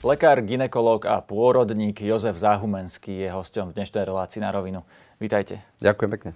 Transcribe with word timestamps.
Lekár, 0.00 0.40
ginekolog 0.40 1.04
a 1.04 1.20
pôrodník 1.20 2.00
Jozef 2.00 2.40
Záhumenský 2.40 3.20
je 3.20 3.28
hosťom 3.28 3.68
v 3.68 3.76
dnešnej 3.76 4.08
relácii 4.08 4.40
na 4.40 4.48
rovinu. 4.48 4.80
Vítajte. 5.20 5.60
Ďakujem 5.76 6.10
pekne. 6.16 6.30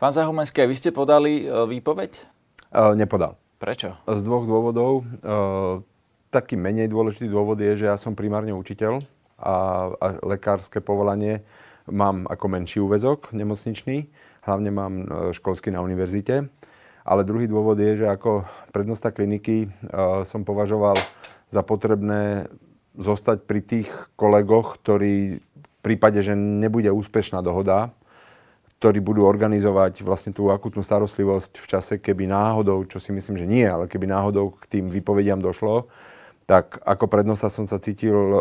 Pán 0.00 0.16
Záhumenský, 0.16 0.64
vy 0.64 0.72
ste 0.72 0.96
podali 0.96 1.44
e, 1.44 1.52
výpoveď? 1.52 2.24
Uh, 2.72 2.96
nepodal. 2.96 3.36
Prečo? 3.60 4.00
Z 4.08 4.24
dvoch 4.24 4.48
dôvodov. 4.48 5.04
Uh, 5.20 5.84
taký 6.32 6.56
menej 6.56 6.88
dôležitý 6.88 7.28
dôvod 7.28 7.60
je, 7.60 7.84
že 7.84 7.92
ja 7.92 8.00
som 8.00 8.16
primárne 8.16 8.56
učiteľ 8.56 9.04
a, 9.36 9.54
a 9.92 10.06
lekárske 10.24 10.80
povolanie 10.80 11.44
mám 11.84 12.24
ako 12.32 12.48
menší 12.48 12.80
úvezok 12.80 13.28
nemocničný. 13.36 14.08
Hlavne 14.48 14.72
mám 14.72 14.94
školský 15.36 15.68
na 15.68 15.84
univerzite. 15.84 16.48
Ale 17.04 17.28
druhý 17.28 17.44
dôvod 17.44 17.76
je, 17.76 17.92
že 18.00 18.06
ako 18.08 18.48
prednosta 18.72 19.12
kliniky 19.12 19.68
uh, 19.68 20.24
som 20.24 20.48
považoval 20.48 20.96
za 21.52 21.60
potrebné 21.60 22.48
zostať 22.96 23.48
pri 23.48 23.60
tých 23.64 23.88
kolegoch, 24.18 24.80
ktorí 24.80 25.40
v 25.40 25.68
prípade, 25.82 26.20
že 26.22 26.36
nebude 26.36 26.92
úspešná 26.92 27.42
dohoda, 27.42 27.90
ktorí 28.82 28.98
budú 28.98 29.22
organizovať 29.26 30.02
vlastne 30.02 30.34
tú 30.34 30.50
akutnú 30.50 30.82
starostlivosť 30.82 31.62
v 31.62 31.66
čase, 31.70 31.94
keby 32.02 32.26
náhodou, 32.26 32.82
čo 32.86 32.98
si 32.98 33.14
myslím, 33.14 33.38
že 33.38 33.46
nie, 33.46 33.62
ale 33.62 33.86
keby 33.86 34.10
náhodou 34.10 34.58
k 34.58 34.78
tým 34.78 34.90
vypovediam 34.90 35.38
došlo, 35.38 35.86
tak 36.50 36.82
ako 36.82 37.06
prednosta 37.06 37.46
som 37.46 37.70
sa 37.70 37.78
cítil 37.78 38.14
e, 38.14 38.40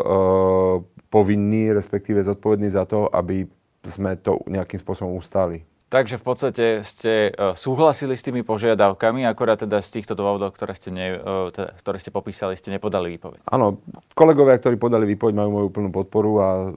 povinný, 1.14 1.70
respektíve 1.78 2.26
zodpovedný 2.26 2.74
za 2.74 2.90
to, 2.90 3.06
aby 3.14 3.46
sme 3.86 4.18
to 4.18 4.42
nejakým 4.50 4.82
spôsobom 4.82 5.14
ustali. 5.14 5.62
Takže 5.92 6.16
v 6.16 6.24
podstate 6.24 6.66
ste 6.88 7.36
e, 7.36 7.52
súhlasili 7.52 8.16
s 8.16 8.24
tými 8.24 8.48
požiadavkami, 8.48 9.28
akorát 9.28 9.60
teda 9.60 9.84
z 9.84 10.00
týchto 10.00 10.16
dôvodov, 10.16 10.56
ktoré 10.56 10.72
ste, 10.72 10.88
ne, 10.88 11.20
e, 11.20 11.52
teda, 11.52 11.76
ktoré 11.84 12.00
ste 12.00 12.16
popísali, 12.16 12.56
ste 12.56 12.72
nepodali 12.72 13.12
výpoveď. 13.20 13.44
Áno, 13.44 13.84
kolegovia, 14.16 14.56
ktorí 14.56 14.80
podali 14.80 15.04
výpoveď, 15.04 15.36
majú 15.36 15.50
moju 15.52 15.68
plnú 15.68 15.92
podporu 15.92 16.32
a 16.40 16.48
e, 16.48 16.68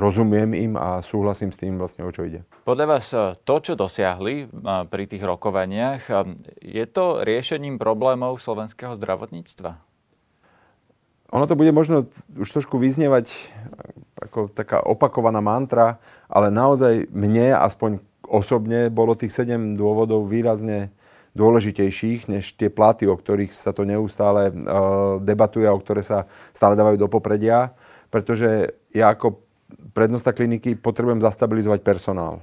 rozumiem 0.00 0.56
im 0.56 0.72
a 0.80 1.04
súhlasím 1.04 1.52
s 1.52 1.60
tým 1.60 1.76
vlastne, 1.76 2.08
o 2.08 2.10
čo 2.10 2.24
ide. 2.24 2.48
Podľa 2.64 2.86
vás 2.88 3.12
to, 3.44 3.54
čo 3.60 3.76
dosiahli 3.76 4.48
pri 4.88 5.04
tých 5.04 5.20
rokovaniach, 5.20 6.08
je 6.64 6.84
to 6.88 7.28
riešením 7.28 7.76
problémov 7.76 8.40
slovenského 8.40 8.96
zdravotníctva? 8.96 9.84
Ono 11.36 11.44
to 11.44 11.60
bude 11.60 11.76
možno 11.76 12.08
už 12.40 12.48
trošku 12.48 12.80
vyznievať 12.80 13.28
ako 14.16 14.48
taká 14.48 14.80
opakovaná 14.80 15.44
mantra, 15.44 16.00
ale 16.24 16.48
naozaj 16.48 17.12
mne, 17.12 17.52
aspoň 17.52 18.00
osobne 18.28 18.92
bolo 18.92 19.14
tých 19.14 19.32
7 19.32 19.78
dôvodov 19.78 20.26
výrazne 20.26 20.90
dôležitejších 21.36 22.32
než 22.32 22.56
tie 22.56 22.72
platy, 22.72 23.04
o 23.04 23.14
ktorých 23.14 23.52
sa 23.52 23.76
to 23.76 23.84
neustále 23.84 24.48
uh, 24.48 25.20
debatuje 25.20 25.68
a 25.68 25.76
o 25.76 25.82
ktoré 25.82 26.00
sa 26.00 26.24
stále 26.56 26.74
dávajú 26.74 26.96
do 26.96 27.12
popredia, 27.12 27.76
pretože 28.08 28.72
ja 28.96 29.12
ako 29.12 29.44
prednosta 29.92 30.32
kliniky 30.32 30.80
potrebujem 30.80 31.20
zastabilizovať 31.20 31.84
personál. 31.84 32.40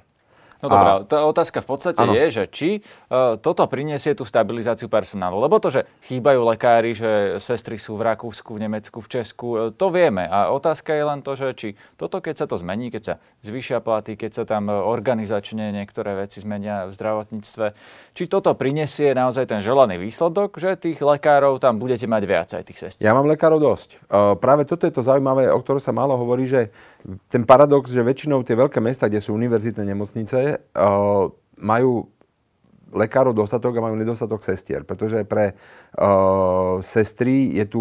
No 0.64 0.72
dobrá, 0.72 1.04
tá 1.04 1.28
otázka 1.28 1.60
v 1.60 1.68
podstate 1.76 2.00
ano. 2.00 2.16
je, 2.16 2.26
že 2.32 2.44
či 2.48 2.70
uh, 2.80 3.36
toto 3.36 3.68
priniesie 3.68 4.16
tú 4.16 4.24
stabilizáciu 4.24 4.88
personálu. 4.88 5.44
Lebo 5.44 5.60
to, 5.60 5.68
že 5.68 5.84
chýbajú 6.08 6.40
lekári, 6.40 6.96
že 6.96 7.36
sestry 7.44 7.76
sú 7.76 8.00
v 8.00 8.08
Rakúsku, 8.08 8.56
v 8.56 8.64
Nemecku, 8.64 9.04
v 9.04 9.12
Česku, 9.12 9.48
uh, 9.60 9.76
to 9.76 9.92
vieme. 9.92 10.24
A 10.24 10.56
otázka 10.56 10.96
je 10.96 11.04
len 11.04 11.20
to, 11.20 11.36
že 11.36 11.48
či 11.60 11.68
toto, 12.00 12.24
keď 12.24 12.36
sa 12.40 12.46
to 12.48 12.56
zmení, 12.56 12.96
keď 12.96 13.04
sa 13.04 13.14
zvýšia 13.44 13.84
platy, 13.84 14.16
keď 14.16 14.32
sa 14.32 14.44
tam 14.48 14.72
organizačne 14.72 15.76
niektoré 15.76 16.16
veci 16.16 16.40
zmenia 16.40 16.88
v 16.88 16.96
zdravotníctve, 16.96 17.66
či 18.16 18.24
toto 18.32 18.56
prinesie 18.56 19.12
naozaj 19.12 19.52
ten 19.52 19.60
želaný 19.60 20.00
výsledok, 20.00 20.64
že 20.64 20.80
tých 20.80 21.04
lekárov 21.04 21.60
tam 21.60 21.76
budete 21.76 22.08
mať 22.08 22.24
viacej, 22.24 22.62
tých 22.64 22.80
sestier. 22.80 23.04
Ja 23.04 23.12
mám 23.12 23.28
lekárov 23.28 23.60
dosť. 23.60 24.00
Uh, 24.08 24.40
práve 24.40 24.64
toto 24.64 24.88
je 24.88 24.96
to 24.96 25.04
zaujímavé, 25.04 25.52
o 25.52 25.60
ktorom 25.60 25.84
sa 25.84 25.92
málo 25.92 26.16
hovorí, 26.16 26.48
že 26.48 26.72
ten 27.28 27.44
paradox, 27.44 27.92
že 27.92 28.00
väčšinou 28.00 28.48
tie 28.48 28.56
veľké 28.56 28.80
mesta, 28.80 29.12
kde 29.12 29.20
sú 29.20 29.36
univerzitné 29.36 29.84
nemocnice, 29.84 30.53
uh, 30.76 31.32
majú 31.58 32.10
lekárov 32.94 33.34
dostatok 33.34 33.74
a 33.78 33.84
majú 33.90 33.98
nedostatok 33.98 34.46
sestier, 34.46 34.86
pretože 34.86 35.26
pre 35.26 35.58
uh, 35.98 36.78
sestry 36.80 37.50
je 37.58 37.66
tu 37.66 37.80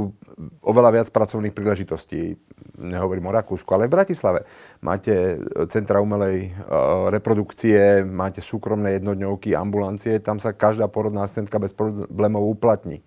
oveľa 0.64 0.90
viac 0.90 1.08
pracovných 1.12 1.52
príležitostí. 1.52 2.40
Nehovorím 2.80 3.28
o 3.28 3.36
Rakúsku, 3.36 3.68
ale 3.76 3.86
v 3.86 4.00
Bratislave. 4.00 4.48
Máte 4.80 5.36
centra 5.68 6.00
umelej 6.00 6.56
uh, 6.56 7.12
reprodukcie, 7.12 8.00
máte 8.08 8.40
súkromné 8.40 8.96
jednodňovky, 8.96 9.52
ambulancie, 9.52 10.16
tam 10.24 10.40
sa 10.40 10.56
každá 10.56 10.88
porodná 10.88 11.28
asistentka 11.28 11.60
bez 11.60 11.76
problémov 11.76 12.48
uplatní. 12.48 13.04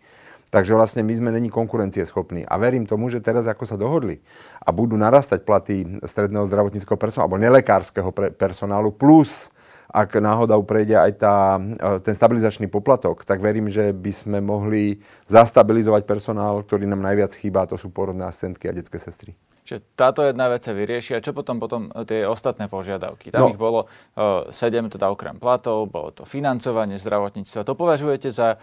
Takže 0.53 0.77
vlastne 0.77 1.03
my 1.03 1.11
sme 1.11 1.29
není 1.35 1.49
konkurencieschopní. 1.51 2.47
A 2.47 2.55
verím 2.55 2.87
tomu, 2.87 3.09
že 3.11 3.19
teraz 3.19 3.49
ako 3.49 3.65
sa 3.67 3.75
dohodli 3.75 4.21
a 4.63 4.71
budú 4.71 4.95
narastať 4.95 5.43
platy 5.43 5.99
stredného 6.05 6.47
zdravotníckého 6.47 6.95
personálu 6.95 7.27
alebo 7.27 7.41
nelekárskeho 7.43 8.09
personálu 8.37 8.93
plus 8.93 9.51
ak 9.95 10.19
náhodou 10.19 10.59
prejde 10.67 10.99
aj 10.99 11.11
tá, 11.15 11.55
e, 11.55 12.03
ten 12.03 12.11
stabilizačný 12.11 12.67
poplatok, 12.67 13.23
tak 13.23 13.39
verím, 13.39 13.71
že 13.71 13.95
by 13.95 14.11
sme 14.11 14.37
mohli 14.43 14.99
zastabilizovať 15.31 16.03
personál, 16.03 16.59
ktorý 16.67 16.83
nám 16.83 16.99
najviac 16.99 17.31
chýba, 17.31 17.63
a 17.63 17.71
to 17.71 17.79
sú 17.79 17.95
porodné 17.95 18.27
asistentky 18.27 18.67
a 18.67 18.75
detské 18.75 18.99
sestry. 18.99 19.31
Čiže 19.63 19.95
táto 19.95 20.21
jedna 20.21 20.51
vec 20.51 20.67
sa 20.67 20.75
vyrieši 20.75 21.15
a 21.15 21.23
čo 21.23 21.31
potom, 21.31 21.57
potom 21.57 21.89
tie 22.05 22.27
ostatné 22.27 22.67
požiadavky? 22.67 23.31
Tam 23.31 23.47
no. 23.47 23.51
ich 23.55 23.57
bolo 23.57 23.87
uh, 24.19 24.51
e, 24.51 24.53
7, 24.53 24.99
teda 24.99 25.07
okrem 25.07 25.39
platov, 25.39 25.87
bolo 25.87 26.11
to 26.11 26.27
financovanie 26.27 26.99
zdravotníctva. 26.99 27.63
To 27.63 27.73
považujete 27.73 28.35
za 28.35 28.59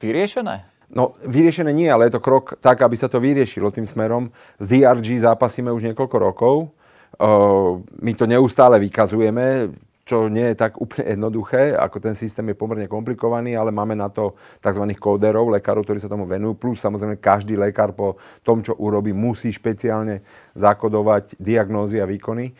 vyriešené? 0.00 0.64
No, 0.90 1.14
vyriešené 1.22 1.70
nie, 1.70 1.86
ale 1.86 2.08
je 2.08 2.18
to 2.18 2.24
krok 2.24 2.58
tak, 2.58 2.82
aby 2.82 2.98
sa 2.98 3.06
to 3.06 3.22
vyriešilo 3.22 3.70
tým 3.70 3.86
smerom. 3.86 4.34
Z 4.58 4.66
DRG 4.80 5.22
zápasíme 5.22 5.70
už 5.70 5.92
niekoľko 5.92 6.16
rokov. 6.18 6.54
Uh, 7.14 7.84
my 8.02 8.16
to 8.18 8.26
neustále 8.26 8.80
vykazujeme, 8.82 9.70
čo 10.10 10.26
nie 10.26 10.50
je 10.50 10.56
tak 10.58 10.74
úplne 10.84 11.14
jednoduché, 11.14 11.78
ako 11.78 12.02
ten 12.02 12.18
systém 12.18 12.50
je 12.50 12.58
pomerne 12.58 12.90
komplikovaný, 12.90 13.54
ale 13.54 13.70
máme 13.70 13.94
na 13.94 14.10
to 14.10 14.34
tzv. 14.58 14.82
kóderov, 14.98 15.54
lekárov, 15.54 15.86
ktorí 15.86 16.02
sa 16.02 16.10
tomu 16.10 16.26
venujú, 16.26 16.58
plus 16.58 16.82
samozrejme 16.82 17.22
každý 17.22 17.54
lekár 17.54 17.94
po 17.94 18.18
tom, 18.42 18.66
čo 18.66 18.74
urobí, 18.74 19.14
musí 19.14 19.54
špeciálne 19.54 20.26
zakodovať 20.58 21.38
diagnózy 21.38 22.02
a 22.02 22.10
výkony. 22.10 22.50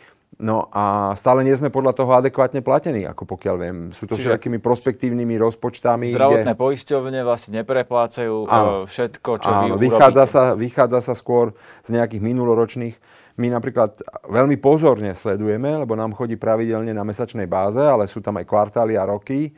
No 0.41 0.71
a 0.73 1.13
stále 1.13 1.45
nie 1.45 1.53
sme 1.53 1.69
podľa 1.69 1.93
toho 1.93 2.17
adekvátne 2.17 2.65
platení, 2.65 3.05
ako 3.05 3.29
pokiaľ 3.29 3.55
viem. 3.61 3.77
Sú 3.93 4.09
to 4.09 4.17
Čiže 4.17 4.41
prospektívnymi 4.57 5.37
rozpočtami. 5.37 6.15
Zdravotné 6.15 6.55
kde... 6.55 6.57
poisťovne 6.57 7.19
vlastne 7.21 7.61
nepreplácajú 7.61 8.49
áno, 8.49 8.89
všetko, 8.89 9.29
čo 9.37 9.49
áno, 9.51 9.77
vy 9.77 9.91
vychádza 9.91 10.25
sa, 10.25 10.43
vychádza 10.57 11.03
sa 11.03 11.13
skôr 11.13 11.53
z 11.85 11.93
nejakých 11.93 12.25
minuloročných. 12.25 12.95
My 13.41 13.49
napríklad 13.49 14.05
veľmi 14.29 14.61
pozorne 14.61 15.17
sledujeme, 15.17 15.73
lebo 15.81 15.97
nám 15.97 16.13
chodí 16.13 16.37
pravidelne 16.37 16.93
na 16.93 17.01
mesačnej 17.01 17.49
báze, 17.49 17.81
ale 17.81 18.05
sú 18.05 18.21
tam 18.21 18.37
aj 18.37 18.45
kvartály 18.45 18.93
a 18.93 19.09
roky, 19.09 19.49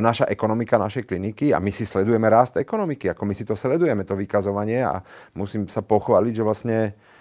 naša 0.00 0.24
ekonomika 0.32 0.80
našej 0.80 1.04
kliniky 1.04 1.52
a 1.52 1.60
my 1.60 1.68
si 1.68 1.84
sledujeme 1.84 2.24
rast 2.32 2.56
ekonomiky, 2.56 3.12
ako 3.12 3.28
my 3.28 3.36
si 3.36 3.44
to 3.44 3.52
sledujeme, 3.52 4.08
to 4.08 4.16
vykazovanie 4.16 4.80
a 4.80 5.04
musím 5.36 5.68
sa 5.68 5.84
pochváliť, 5.84 6.32
že 6.40 6.46
vlastne 6.46 6.76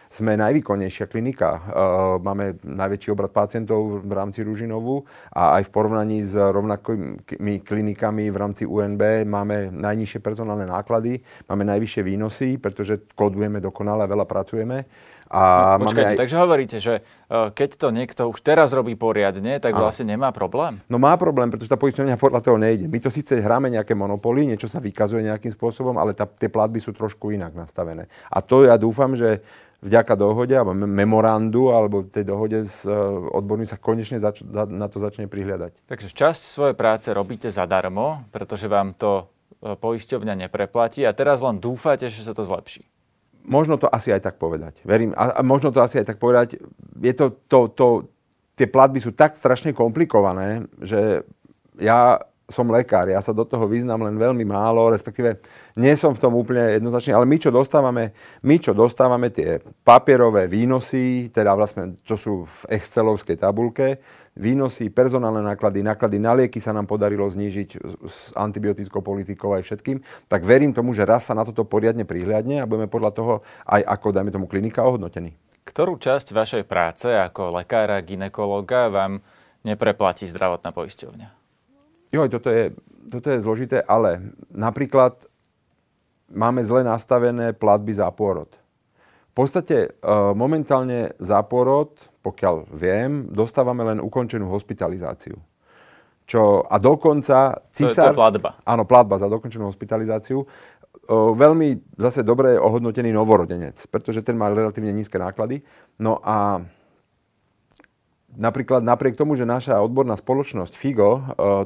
sme 0.08 0.40
najvýkonnejšia 0.40 1.06
klinika. 1.12 1.50
Máme 2.24 2.60
najväčší 2.64 3.12
obrad 3.12 3.32
pacientov 3.32 4.04
v 4.04 4.12
rámci 4.12 4.44
Ružinovu 4.44 5.04
a 5.32 5.60
aj 5.60 5.68
v 5.68 5.74
porovnaní 5.74 6.24
s 6.24 6.36
rovnakými 6.36 7.64
klinikami 7.64 8.32
v 8.32 8.38
rámci 8.38 8.64
UNB 8.64 9.28
máme 9.28 9.72
najnižšie 9.72 10.20
personálne 10.24 10.66
náklady, 10.66 11.20
máme 11.52 11.68
najvyššie 11.68 12.02
výnosy, 12.04 12.50
pretože 12.58 13.04
kodujeme 13.16 13.60
dokonale, 13.60 14.08
veľa 14.08 14.26
pracujeme. 14.26 14.88
A 15.28 15.76
no, 15.76 15.84
počkajte, 15.84 16.16
aj... 16.16 16.20
takže 16.24 16.38
hovoríte, 16.40 16.78
že 16.80 17.04
e, 17.28 17.52
keď 17.52 17.70
to 17.76 17.88
niekto 17.92 18.22
už 18.32 18.40
teraz 18.40 18.72
robí 18.72 18.96
poriadne, 18.96 19.60
tak 19.60 19.76
a. 19.76 19.80
vlastne 19.84 20.08
nemá 20.08 20.32
problém? 20.32 20.80
No 20.88 20.96
má 20.96 21.20
problém, 21.20 21.52
pretože 21.52 21.68
tá 21.68 21.76
poisťovňa 21.76 22.16
podľa 22.16 22.42
toho 22.48 22.56
nejde. 22.56 22.88
My 22.88 23.00
to 23.04 23.12
síce 23.12 23.36
hráme 23.36 23.68
nejaké 23.68 23.92
monopoly, 23.92 24.48
niečo 24.48 24.72
sa 24.72 24.80
vykazuje 24.80 25.28
nejakým 25.28 25.52
spôsobom, 25.52 26.00
ale 26.00 26.16
tá, 26.16 26.24
tie 26.24 26.48
platby 26.48 26.80
sú 26.80 26.96
trošku 26.96 27.36
inak 27.36 27.52
nastavené. 27.52 28.08
A 28.32 28.40
to 28.40 28.64
ja 28.64 28.80
dúfam, 28.80 29.20
že 29.20 29.44
vďaka 29.82 30.14
dohode 30.18 30.54
alebo 30.58 30.74
memorandu 30.74 31.70
alebo 31.70 32.02
tej 32.02 32.26
dohode 32.26 32.66
s 32.66 32.84
e, 32.84 32.94
odbormi 33.32 33.70
sa 33.70 33.78
konečne 33.78 34.18
zač- 34.18 34.46
na 34.50 34.88
to 34.90 34.98
začne 34.98 35.30
prihľadať. 35.30 35.86
Takže 35.86 36.10
časť 36.14 36.42
svojej 36.42 36.76
práce 36.76 37.14
robíte 37.14 37.54
zadarmo, 37.54 38.26
pretože 38.34 38.66
vám 38.66 38.98
to 38.98 39.30
e, 39.62 39.78
poisťovňa 39.78 40.50
nepreplatí 40.50 41.06
a 41.06 41.14
teraz 41.14 41.46
len 41.46 41.62
dúfate, 41.62 42.10
že 42.10 42.26
sa 42.26 42.34
to 42.34 42.46
zlepší 42.46 42.86
možno 43.48 43.80
to 43.80 43.88
asi 43.88 44.12
aj 44.12 44.28
tak 44.28 44.36
povedať. 44.36 44.84
Verím, 44.84 45.16
a, 45.16 45.40
a 45.40 45.42
možno 45.42 45.72
to 45.72 45.80
asi 45.80 46.04
aj 46.04 46.12
tak 46.12 46.20
povedať. 46.20 46.60
Je 47.00 47.14
to, 47.16 47.32
to, 47.48 47.72
to, 47.72 47.88
tie 48.60 48.68
platby 48.68 49.00
sú 49.00 49.16
tak 49.16 49.40
strašne 49.40 49.72
komplikované, 49.72 50.68
že 50.84 51.24
ja 51.80 52.20
som 52.48 52.64
lekár, 52.72 53.12
ja 53.12 53.20
sa 53.20 53.36
do 53.36 53.44
toho 53.44 53.68
vyznám 53.68 54.08
len 54.08 54.16
veľmi 54.16 54.48
málo, 54.48 54.88
respektíve 54.88 55.36
nie 55.76 55.92
som 56.00 56.16
v 56.16 56.22
tom 56.24 56.32
úplne 56.32 56.80
jednoznačný, 56.80 57.12
ale 57.12 57.28
my 57.28 57.38
čo 57.44 57.52
dostávame, 57.52 58.16
my 58.40 58.56
čo 58.56 58.72
dostávame 58.72 59.28
tie 59.36 59.60
papierové 59.84 60.48
výnosy, 60.48 61.28
teda 61.28 61.52
vlastne 61.52 62.00
čo 62.08 62.16
sú 62.16 62.34
v 62.48 62.80
Excelovskej 62.80 63.44
tabulke, 63.44 64.00
výnosy, 64.32 64.88
personálne 64.88 65.44
náklady, 65.44 65.84
náklady 65.84 66.18
na 66.24 66.40
lieky 66.40 66.64
sa 66.64 66.72
nám 66.72 66.88
podarilo 66.88 67.28
znížiť 67.28 67.70
s 68.08 68.32
antibiotickou 68.32 69.04
politikou 69.04 69.52
aj 69.52 69.68
všetkým, 69.68 70.00
tak 70.32 70.48
verím 70.48 70.72
tomu, 70.72 70.96
že 70.96 71.04
raz 71.04 71.28
sa 71.28 71.36
na 71.36 71.44
toto 71.44 71.68
poriadne 71.68 72.08
prihliadne 72.08 72.64
a 72.64 72.70
budeme 72.70 72.88
podľa 72.88 73.12
toho 73.12 73.34
aj 73.68 73.84
ako, 73.84 74.16
dajme 74.16 74.32
tomu, 74.32 74.48
klinika 74.48 74.88
ohodnotení. 74.88 75.36
Ktorú 75.68 76.00
časť 76.00 76.32
vašej 76.32 76.64
práce 76.64 77.12
ako 77.12 77.60
lekára, 77.60 78.00
ginekologa 78.00 78.88
vám 78.88 79.20
nepreplatí 79.68 80.24
zdravotná 80.32 80.72
poisťovňa? 80.72 81.37
Jo, 82.12 82.28
toto 82.32 82.48
je, 82.48 82.72
toto 83.12 83.28
je 83.32 83.44
zložité, 83.44 83.84
ale 83.84 84.32
napríklad 84.52 85.28
máme 86.32 86.64
zle 86.64 86.84
nastavené 86.84 87.56
platby 87.56 87.96
za 87.96 88.12
pôrod. 88.12 88.52
V 89.32 89.46
podstate 89.46 89.78
e, 89.78 89.90
momentálne 90.34 91.14
za 91.22 91.44
pôrod, 91.46 91.94
pokiaľ 92.26 92.74
viem, 92.74 93.30
dostávame 93.30 93.86
len 93.86 94.00
ukončenú 94.02 94.50
hospitalizáciu. 94.50 95.38
Čo, 96.28 96.66
a 96.68 96.76
dokonca 96.82 97.64
cisár... 97.72 98.12
To 98.12 98.18
je, 98.18 98.18
to 98.18 98.18
je 98.18 98.24
platba. 98.24 98.50
Áno, 98.68 98.84
platba 98.84 99.16
za 99.22 99.30
dokončenú 99.30 99.70
hospitalizáciu. 99.70 100.42
E, 100.42 100.48
veľmi 101.14 101.96
zase 102.02 102.26
dobre 102.26 102.58
ohodnotený 102.58 103.14
novorodenec, 103.14 103.78
pretože 103.88 104.26
ten 104.26 104.36
má 104.36 104.50
relatívne 104.50 104.92
nízke 104.92 105.22
náklady. 105.22 105.62
No 106.02 106.18
a 106.26 106.66
napríklad 108.38 108.86
napriek 108.86 109.18
tomu, 109.18 109.34
že 109.34 109.44
naša 109.44 109.82
odborná 109.82 110.14
spoločnosť 110.14 110.74
FIGO, 110.78 111.10
e, 111.12 111.22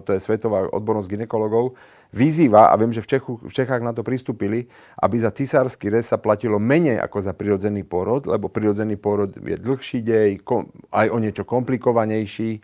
to 0.08 0.16
je 0.16 0.24
Svetová 0.24 0.72
odbornosť 0.72 1.12
ginekologov, 1.12 1.76
vyzýva, 2.16 2.72
a 2.72 2.76
viem, 2.76 2.92
že 2.92 3.04
v, 3.04 3.08
Čechu, 3.08 3.32
v 3.40 3.52
Čechách 3.52 3.84
na 3.84 3.92
to 3.92 4.04
pristúpili, 4.04 4.68
aby 5.00 5.16
za 5.20 5.32
cisársky 5.32 5.92
rez 5.92 6.08
sa 6.08 6.20
platilo 6.20 6.60
menej 6.60 7.00
ako 7.00 7.18
za 7.24 7.36
prirodzený 7.36 7.84
pôrod, 7.88 8.28
lebo 8.28 8.52
prirodzený 8.52 9.00
pôrod 9.00 9.32
je 9.36 9.56
dlhší 9.56 10.00
dej, 10.04 10.40
aj 10.92 11.08
o 11.08 11.18
niečo 11.20 11.44
komplikovanejší. 11.48 12.60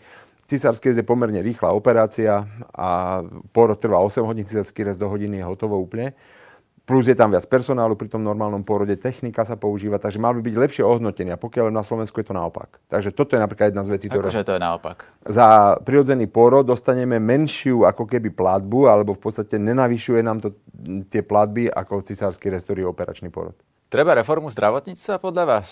Cisársky 0.48 0.92
rez 0.92 1.00
je 1.00 1.07
pomerne 1.07 1.44
rýchla 1.44 1.75
operácia 1.75 2.44
a 2.71 3.24
pôrod 3.51 3.80
trvá 3.80 4.00
8 4.00 4.24
hodín, 4.24 4.48
cisársky 4.48 4.83
rez 4.83 5.00
do 5.00 5.07
hodiny 5.07 5.44
je 5.44 5.48
hotovo 5.48 5.80
úplne 5.80 6.15
plus 6.87 7.03
je 7.03 7.15
tam 7.19 7.35
viac 7.35 7.43
personálu 7.51 7.99
pri 7.99 8.07
tom 8.07 8.23
normálnom 8.23 8.63
pôrode, 8.63 8.95
technika 8.95 9.43
sa 9.43 9.59
používa, 9.59 9.99
takže 9.99 10.23
mal 10.23 10.31
by 10.39 10.41
byť 10.41 10.55
lepšie 10.55 10.83
ohodnotený. 10.87 11.35
A 11.35 11.37
pokiaľ 11.37 11.67
na 11.67 11.83
Slovensku 11.83 12.23
je 12.23 12.31
to 12.31 12.33
naopak. 12.33 12.79
Takže 12.87 13.11
toto 13.11 13.35
je 13.35 13.43
napríklad 13.43 13.75
jedna 13.75 13.83
z 13.83 13.91
vecí, 13.91 14.07
ktoré... 14.07 14.31
Akože 14.31 14.47
to 14.47 14.55
je 14.55 14.61
naopak? 14.63 14.97
Za 15.27 15.75
prirodzený 15.83 16.31
pôrod 16.31 16.63
dostaneme 16.63 17.19
menšiu 17.19 17.83
ako 17.83 18.07
keby 18.07 18.31
platbu, 18.31 18.87
alebo 18.87 19.11
v 19.11 19.21
podstate 19.21 19.59
nenavyšuje 19.59 20.19
nám 20.23 20.39
to 20.39 20.55
tie 21.11 21.19
platby 21.19 21.67
ako 21.67 22.07
cisársky 22.07 22.47
restorý 22.47 22.87
operačný 22.87 23.27
pôrod. 23.27 23.59
Treba 23.87 24.19
reformu 24.19 24.51
zdravotníctva 24.51 25.15
podľa 25.15 25.43
vás? 25.47 25.71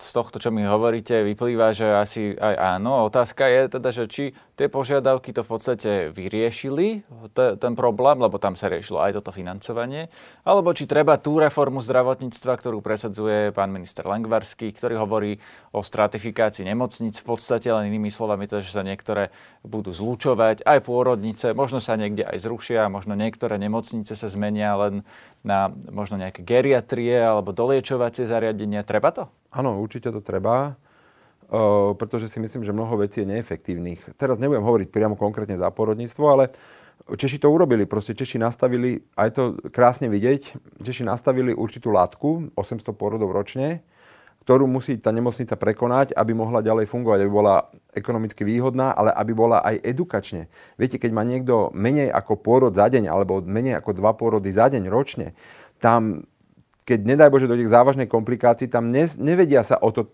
Z 0.00 0.10
tohto, 0.16 0.40
čo 0.40 0.48
mi 0.48 0.64
hovoríte, 0.64 1.20
vyplýva, 1.20 1.76
že 1.76 1.92
asi 1.92 2.32
aj 2.32 2.56
áno. 2.56 3.04
Otázka 3.04 3.44
je 3.52 3.60
teda, 3.76 3.88
že 3.92 4.08
či 4.08 4.24
tie 4.56 4.72
požiadavky 4.72 5.36
to 5.36 5.44
v 5.44 5.50
podstate 5.52 5.90
vyriešili, 6.08 7.04
ten 7.36 7.72
problém, 7.76 8.16
lebo 8.16 8.40
tam 8.40 8.56
sa 8.56 8.72
riešilo 8.72 9.04
aj 9.04 9.20
toto 9.20 9.28
financovanie, 9.28 10.08
alebo 10.40 10.72
či 10.72 10.88
treba 10.88 11.20
tú 11.20 11.36
reformu 11.36 11.84
zdravotníctva, 11.84 12.56
ktorú 12.56 12.80
presadzuje 12.80 13.52
pán 13.52 13.68
minister 13.68 14.08
Langvarský, 14.08 14.72
ktorý 14.72 14.96
hovorí 14.96 15.36
o 15.76 15.84
stratifikácii 15.84 16.64
nemocníc, 16.64 17.20
v 17.20 17.28
podstate 17.28 17.68
len 17.68 17.92
inými 17.92 18.08
slovami 18.08 18.48
to, 18.48 18.64
že 18.64 18.72
sa 18.72 18.80
niektoré 18.80 19.28
budú 19.60 19.92
zlučovať, 19.92 20.64
aj 20.64 20.80
pôrodnice, 20.80 21.52
možno 21.52 21.84
sa 21.84 22.00
niekde 22.00 22.24
aj 22.24 22.40
zrušia, 22.40 22.88
možno 22.88 23.12
niektoré 23.16 23.60
nemocnice 23.60 24.16
sa 24.16 24.28
zmenia 24.32 24.80
len 24.80 25.04
na 25.40 25.72
možno 25.88 26.20
nejaké 26.20 26.44
geriatrie 26.44 27.16
alebo 27.16 27.56
doliečovacie 27.56 28.28
zariadenia. 28.28 28.84
Treba 28.84 29.08
to? 29.12 29.24
Áno, 29.50 29.80
určite 29.80 30.12
to 30.12 30.20
treba 30.20 30.76
pretože 31.98 32.30
si 32.30 32.38
myslím, 32.38 32.62
že 32.62 32.70
mnoho 32.70 32.94
vecí 33.02 33.26
je 33.26 33.30
neefektívnych. 33.34 34.14
Teraz 34.14 34.38
nebudem 34.38 34.62
hovoriť 34.62 34.88
priamo 34.94 35.18
konkrétne 35.18 35.58
za 35.58 35.66
porodníctvo, 35.74 36.24
ale 36.30 36.54
Češi 37.10 37.42
to 37.42 37.50
urobili. 37.50 37.90
Proste 37.90 38.14
Češi 38.14 38.38
nastavili, 38.38 39.02
aj 39.18 39.28
to 39.34 39.42
krásne 39.74 40.06
vidieť, 40.06 40.54
Češi 40.86 41.02
nastavili 41.02 41.50
určitú 41.50 41.90
látku, 41.90 42.54
800 42.54 42.94
porodov 42.94 43.34
ročne, 43.34 43.82
ktorú 44.50 44.66
musí 44.66 44.98
tá 44.98 45.14
nemocnica 45.14 45.54
prekonať, 45.54 46.10
aby 46.18 46.34
mohla 46.34 46.58
ďalej 46.58 46.90
fungovať, 46.90 47.22
aby 47.22 47.30
bola 47.30 47.70
ekonomicky 47.94 48.42
výhodná, 48.42 48.90
ale 48.90 49.14
aby 49.14 49.30
bola 49.30 49.62
aj 49.62 49.78
edukačne. 49.78 50.50
Viete, 50.74 50.98
keď 50.98 51.14
má 51.14 51.22
niekto 51.22 51.70
menej 51.70 52.10
ako 52.10 52.34
pôrod 52.34 52.74
za 52.74 52.90
deň, 52.90 53.06
alebo 53.06 53.38
menej 53.46 53.78
ako 53.78 53.94
dva 53.94 54.10
pôrody 54.10 54.50
za 54.50 54.66
deň 54.66 54.90
ročne, 54.90 55.38
tam, 55.78 56.26
keď 56.82 56.98
nedaj 56.98 57.30
Bože 57.30 57.46
dojde 57.46 57.62
k 57.62 57.76
závažnej 57.78 58.10
komplikácii, 58.10 58.66
tam 58.66 58.90
ne, 58.90 59.06
nevedia 59.22 59.62
sa 59.62 59.78
o 59.78 59.94
to 59.94 60.10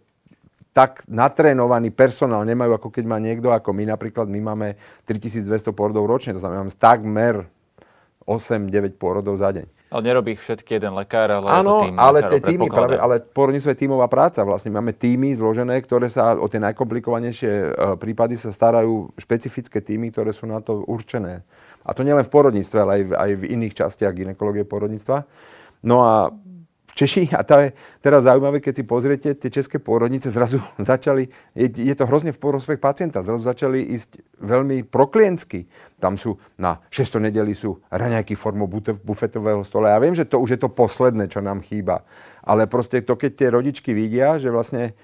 tak 0.77 1.01
natrénovaný 1.09 1.89
personál 1.89 2.45
nemajú, 2.45 2.77
ako 2.77 2.93
keď 2.93 3.09
má 3.09 3.17
niekto, 3.17 3.49
ako 3.49 3.73
my 3.73 3.89
napríklad, 3.89 4.29
my 4.29 4.53
máme 4.53 4.77
3200 5.09 5.49
porodov 5.73 6.05
ročne, 6.13 6.37
to 6.37 6.45
znamená, 6.45 6.61
máme 6.61 6.77
takmer 6.77 7.49
8-9 8.29 9.01
porodov 9.01 9.41
za 9.41 9.49
deň. 9.49 9.65
Ale 9.97 10.13
nerobí 10.13 10.37
ich 10.37 10.45
všetky 10.45 10.77
jeden 10.77 10.93
lekár, 10.93 11.33
ale 11.33 11.49
Áno, 11.49 11.81
to 11.81 11.89
tým 11.89 11.97
ale 11.97 12.21
tie 12.29 12.41
týmy, 12.45 12.69
práve, 12.69 13.01
ale 13.01 13.25
porodníctvo 13.25 13.73
je 13.73 13.81
tímová 13.81 14.13
práca. 14.13 14.45
Vlastne 14.45 14.69
máme 14.69 14.93
týmy 14.93 15.33
zložené, 15.33 15.81
ktoré 15.81 16.13
sa 16.13 16.37
o 16.37 16.45
tie 16.53 16.61
najkomplikovanejšie 16.61 17.49
e, 17.49 17.69
prípady 17.97 18.37
sa 18.37 18.53
starajú 18.53 19.09
špecifické 19.17 19.81
týmy, 19.81 20.13
ktoré 20.13 20.37
sú 20.37 20.45
na 20.45 20.61
to 20.61 20.85
určené. 20.85 21.41
A 21.81 21.97
to 21.97 22.05
nielen 22.05 22.29
v 22.29 22.29
porodníctve, 22.29 22.77
ale 22.77 22.93
aj 22.93 23.03
v, 23.09 23.11
aj 23.17 23.31
v 23.41 23.43
iných 23.57 23.75
častiach 23.81 24.13
ginekológie 24.13 24.69
porodníctva. 24.69 25.25
No 25.81 26.05
a 26.05 26.29
Češi, 26.97 27.29
a 27.37 27.45
to 27.45 27.61
je 27.61 27.77
teraz 28.01 28.25
zaujímavé, 28.25 28.65
keď 28.65 28.81
si 28.81 28.85
pozriete, 28.89 29.29
tie 29.37 29.53
české 29.53 29.77
pôrodnice 29.77 30.33
zrazu 30.33 30.65
začali, 30.81 31.29
je, 31.53 31.69
je 31.69 31.93
to 31.93 32.09
hrozne 32.09 32.33
v 32.33 32.41
prospech 32.41 32.81
pacienta, 32.81 33.21
zrazu 33.21 33.45
začali 33.45 33.85
ísť 33.93 34.41
veľmi 34.41 34.89
prokliensky. 34.89 35.69
Tam 36.01 36.17
sú 36.17 36.41
na 36.57 36.81
6. 36.89 37.21
nedeli 37.21 37.53
sú 37.53 37.85
raňajky 37.93 38.33
formou 38.33 38.65
bufetového 39.05 39.61
stola. 39.61 39.93
Ja 39.93 40.01
viem, 40.01 40.17
že 40.17 40.25
to 40.25 40.41
už 40.41 40.57
je 40.57 40.61
to 40.65 40.73
posledné, 40.73 41.29
čo 41.29 41.45
nám 41.45 41.61
chýba. 41.61 42.01
Ale 42.41 42.65
proste 42.65 43.05
to, 43.05 43.13
keď 43.21 43.33
tie 43.37 43.49
rodičky 43.53 43.93
vidia, 43.93 44.41
že 44.41 44.49
vlastne 44.49 44.97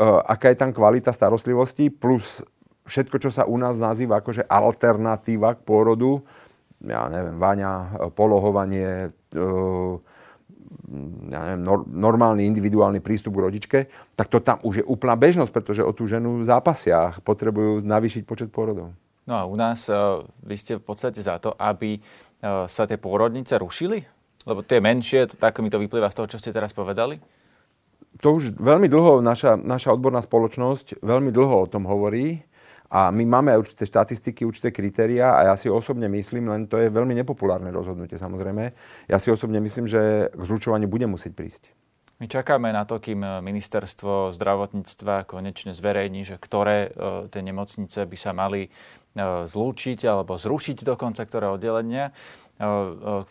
uh, 0.00 0.24
aká 0.24 0.48
je 0.48 0.56
tam 0.64 0.72
kvalita 0.72 1.12
starostlivosti, 1.12 1.92
plus 1.92 2.40
všetko, 2.88 3.20
čo 3.20 3.28
sa 3.28 3.44
u 3.44 3.60
nás 3.60 3.76
nazýva 3.76 4.24
akože 4.24 4.48
alternatíva 4.48 5.60
k 5.60 5.64
pôrodu, 5.68 6.24
ja 6.80 7.04
neviem, 7.12 7.36
vaňa, 7.36 7.72
polohovanie, 8.16 9.12
uh, 9.36 10.00
ja 11.32 11.40
neviem, 11.48 11.62
nor, 11.64 11.88
normálny 11.88 12.44
individuálny 12.44 13.00
prístup 13.00 13.36
k 13.36 13.44
rodičke, 13.44 13.78
tak 14.14 14.28
to 14.28 14.38
tam 14.40 14.60
už 14.60 14.80
je 14.80 14.84
úplná 14.84 15.16
bežnosť, 15.16 15.52
pretože 15.52 15.82
o 15.82 15.92
tú 15.96 16.04
ženu 16.04 16.44
zápasia 16.44 17.16
potrebujú 17.24 17.80
navýšiť 17.80 18.22
počet 18.28 18.48
pôrodov. 18.52 18.92
No 19.24 19.34
a 19.40 19.48
u 19.48 19.56
nás 19.56 19.88
uh, 19.88 20.20
vy 20.44 20.56
ste 20.60 20.76
v 20.76 20.84
podstate 20.84 21.24
za 21.24 21.40
to, 21.40 21.56
aby 21.56 21.96
uh, 21.96 22.68
sa 22.68 22.84
tie 22.84 23.00
pôrodnice 23.00 23.56
rušili? 23.56 24.04
Lebo 24.44 24.60
tie 24.60 24.84
menšie, 24.84 25.32
to, 25.32 25.34
tak 25.40 25.56
mi 25.64 25.72
to 25.72 25.80
vyplýva 25.80 26.12
z 26.12 26.16
toho, 26.20 26.28
čo 26.28 26.36
ste 26.36 26.52
teraz 26.52 26.76
povedali? 26.76 27.16
To 28.20 28.36
už 28.36 28.52
veľmi 28.60 28.86
dlho 28.86 29.24
naša, 29.24 29.56
naša 29.56 29.96
odborná 29.96 30.20
spoločnosť 30.20 31.00
veľmi 31.00 31.32
dlho 31.32 31.64
o 31.64 31.70
tom 31.70 31.88
hovorí. 31.88 32.44
A 32.94 33.10
my 33.10 33.26
máme 33.26 33.50
aj 33.50 33.58
určité 33.58 33.90
štatistiky, 33.90 34.46
určité 34.46 34.70
kritéria 34.70 35.34
a 35.34 35.50
ja 35.50 35.54
si 35.58 35.66
osobne 35.66 36.06
myslím, 36.06 36.46
len 36.46 36.70
to 36.70 36.78
je 36.78 36.94
veľmi 36.94 37.10
nepopulárne 37.18 37.74
rozhodnutie 37.74 38.14
samozrejme, 38.14 38.70
ja 39.10 39.18
si 39.18 39.34
osobne 39.34 39.58
myslím, 39.58 39.90
že 39.90 40.30
k 40.30 40.42
zlučovaniu 40.46 40.86
bude 40.86 41.10
musieť 41.10 41.34
prísť. 41.34 41.74
My 42.22 42.30
čakáme 42.30 42.70
na 42.70 42.86
to, 42.86 43.02
kým 43.02 43.26
ministerstvo 43.42 44.30
zdravotníctva 44.38 45.26
konečne 45.26 45.74
zverejní, 45.74 46.22
že 46.22 46.38
ktoré 46.38 46.86
e, 46.86 46.90
tie 47.26 47.42
nemocnice 47.42 48.06
by 48.06 48.14
sa 48.16 48.30
mali 48.30 48.70
zlúčiť 49.22 50.10
alebo 50.10 50.34
zrušiť 50.34 50.82
dokonca 50.82 51.22
ktoré 51.22 51.46
oddelenia. 51.46 52.10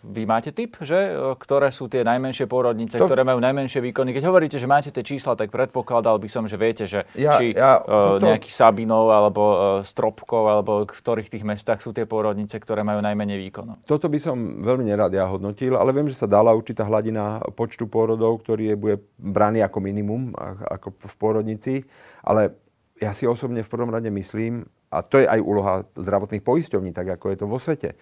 Vy 0.04 0.28
máte 0.28 0.52
typ, 0.52 0.76
že 0.84 1.16
ktoré 1.40 1.72
sú 1.72 1.88
tie 1.88 2.04
najmenšie 2.04 2.44
pôrodnice, 2.44 3.00
to... 3.00 3.08
ktoré 3.08 3.24
majú 3.24 3.40
najmenšie 3.40 3.80
výkony? 3.80 4.12
Keď 4.12 4.24
hovoríte, 4.28 4.60
že 4.60 4.68
máte 4.68 4.92
tie 4.92 5.00
čísla, 5.00 5.40
tak 5.40 5.48
predpokladal 5.48 6.20
by 6.20 6.28
som, 6.28 6.44
že 6.44 6.60
viete, 6.60 6.84
že 6.92 7.08
ja, 7.16 7.40
či 7.40 7.56
ja, 7.56 7.80
toto... 7.80 8.20
nejaký 8.20 8.52
Sabinov 8.52 9.16
alebo 9.16 9.44
Stropkov 9.88 10.44
alebo 10.44 10.72
v 10.84 10.92
ktorých 10.92 11.32
tých 11.32 11.48
mestách 11.48 11.80
sú 11.80 11.96
tie 11.96 12.04
pôrodnice, 12.04 12.60
ktoré 12.60 12.84
majú 12.84 13.00
najmenej 13.00 13.40
výkonov. 13.48 13.80
Toto 13.88 14.12
by 14.12 14.20
som 14.20 14.36
veľmi 14.60 14.84
nerad 14.92 15.16
ja 15.16 15.24
hodnotil, 15.24 15.80
ale 15.80 15.96
viem, 15.96 16.12
že 16.12 16.20
sa 16.20 16.28
dala 16.28 16.52
určitá 16.52 16.84
hladina 16.84 17.40
počtu 17.56 17.88
pôrodov, 17.88 18.44
ktorý 18.44 18.72
je, 18.72 18.76
bude 18.76 18.96
braný 19.16 19.64
ako 19.64 19.80
minimum, 19.80 20.36
ako 20.68 21.00
v 21.00 21.16
pôrodnici, 21.16 21.88
ale 22.28 22.60
ja 23.00 23.16
si 23.16 23.24
osobne 23.24 23.64
v 23.64 23.72
prvom 23.72 23.88
rade 23.88 24.12
myslím, 24.12 24.68
a 24.94 25.02
to 25.02 25.18
je 25.18 25.26
aj 25.26 25.42
úloha 25.42 25.82
zdravotných 25.98 26.46
poisťovní, 26.46 26.94
tak 26.94 27.18
ako 27.18 27.26
je 27.34 27.38
to 27.42 27.46
vo 27.50 27.58
svete, 27.58 27.98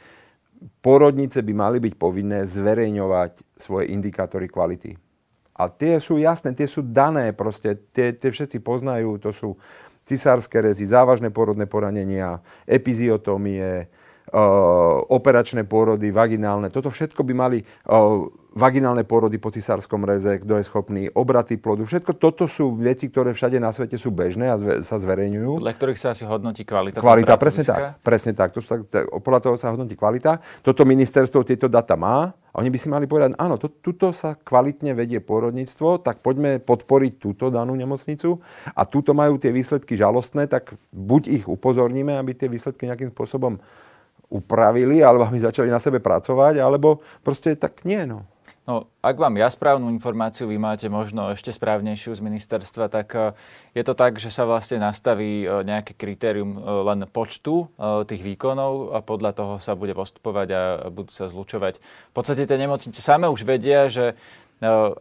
porodnice 0.84 1.40
by 1.40 1.54
mali 1.56 1.78
byť 1.80 1.94
povinné 1.96 2.44
zverejňovať 2.44 3.58
svoje 3.58 3.96
indikátory 3.96 4.52
kvality. 4.52 5.00
A 5.56 5.70
tie 5.70 6.02
sú 6.04 6.20
jasné, 6.20 6.52
tie 6.52 6.68
sú 6.68 6.84
dané, 6.84 7.32
proste 7.32 7.78
tie, 7.96 8.12
tie 8.12 8.30
všetci 8.34 8.60
poznajú, 8.60 9.22
to 9.22 9.32
sú 9.32 9.50
cisárske 10.06 10.58
rezy, 10.58 10.90
závažné 10.90 11.30
porodné 11.30 11.70
poranenia, 11.70 12.42
epiziotomie, 12.66 13.88
operačné 15.12 15.68
pôrody, 15.68 16.10
vaginálne. 16.10 16.72
Toto 16.72 16.88
všetko 16.88 17.22
by 17.28 17.34
mali 17.36 17.60
vaginálne 18.52 19.08
pôrody 19.08 19.40
po 19.40 19.48
cisárskom 19.48 20.04
reze, 20.04 20.44
kto 20.44 20.60
je 20.60 20.68
schopný, 20.68 21.08
obraty 21.16 21.56
plodu. 21.56 21.88
Všetko 21.88 22.20
toto 22.20 22.52
sú 22.52 22.76
veci, 22.76 23.08
ktoré 23.08 23.32
všade 23.32 23.64
na 23.64 23.72
svete 23.72 23.96
sú 23.96 24.12
bežné 24.12 24.52
a 24.52 24.60
zve, 24.60 24.84
sa 24.84 25.00
zverejňujú. 25.00 25.64
Podľa 25.64 25.76
ktorých 25.80 26.00
sa 26.00 26.12
asi 26.12 26.28
hodnotí 26.28 26.68
kvalita. 26.68 27.00
Kvalita, 27.00 27.40
presne 27.40 27.64
tak. 27.64 28.04
Presne 28.04 28.36
tak. 28.36 28.52
To 28.52 28.60
sú 28.60 28.68
tak, 28.68 28.82
tak. 28.92 29.08
Podľa 29.08 29.40
toho 29.40 29.56
sa 29.56 29.72
hodnotí 29.72 29.96
kvalita. 29.96 30.44
Toto 30.60 30.84
ministerstvo 30.84 31.48
tieto 31.48 31.72
data 31.72 31.96
má. 31.96 32.36
A 32.52 32.60
oni 32.60 32.68
by 32.68 32.76
si 32.76 32.92
mali 32.92 33.08
povedať, 33.08 33.32
áno, 33.40 33.56
to, 33.56 33.72
tuto 33.72 34.12
sa 34.12 34.36
kvalitne 34.36 34.92
vedie 34.92 35.24
pôrodníctvo, 35.24 36.04
tak 36.04 36.20
poďme 36.20 36.60
podporiť 36.60 37.24
túto 37.24 37.48
danú 37.48 37.72
nemocnicu 37.80 38.44
a 38.76 38.84
túto 38.84 39.16
majú 39.16 39.40
tie 39.40 39.56
výsledky 39.56 39.96
žalostné, 39.96 40.52
tak 40.52 40.76
buď 40.92 41.32
ich 41.32 41.46
upozorníme, 41.48 42.12
aby 42.20 42.36
tie 42.36 42.52
výsledky 42.52 42.92
nejakým 42.92 43.16
spôsobom 43.16 43.64
upravili, 44.32 45.04
alebo 45.04 45.28
aby 45.28 45.38
začali 45.38 45.68
na 45.68 45.78
sebe 45.84 46.00
pracovať, 46.00 46.64
alebo 46.64 47.04
proste 47.22 47.54
tak 47.60 47.84
nie. 47.84 48.08
No. 48.08 48.24
No, 48.62 48.88
ak 49.02 49.18
mám 49.18 49.36
ja 49.42 49.50
správnu 49.50 49.90
informáciu, 49.90 50.46
vy 50.46 50.62
máte 50.62 50.86
možno 50.86 51.34
ešte 51.34 51.50
správnejšiu 51.50 52.14
z 52.14 52.22
ministerstva, 52.22 52.94
tak 52.94 53.08
e, 53.18 53.34
je 53.74 53.82
to 53.82 53.98
tak, 53.98 54.22
že 54.22 54.30
sa 54.30 54.46
vlastne 54.46 54.78
nastaví 54.78 55.44
e, 55.44 55.66
nejaké 55.66 55.98
kritérium 55.98 56.56
e, 56.56 56.60
len 56.62 57.10
počtu 57.10 57.68
tých 58.06 58.22
výkonov 58.22 58.94
a 58.94 59.02
podľa 59.02 59.32
toho 59.34 59.54
sa 59.58 59.74
bude 59.74 59.98
postupovať 59.98 60.48
a 60.54 60.62
budú 60.94 61.10
sa 61.10 61.26
zlučovať. 61.26 61.82
V 61.82 62.14
podstate 62.14 62.46
tie 62.46 62.62
nemocnice 62.62 63.02
same 63.02 63.26
už 63.28 63.42
vedia, 63.44 63.90
že 63.90 64.14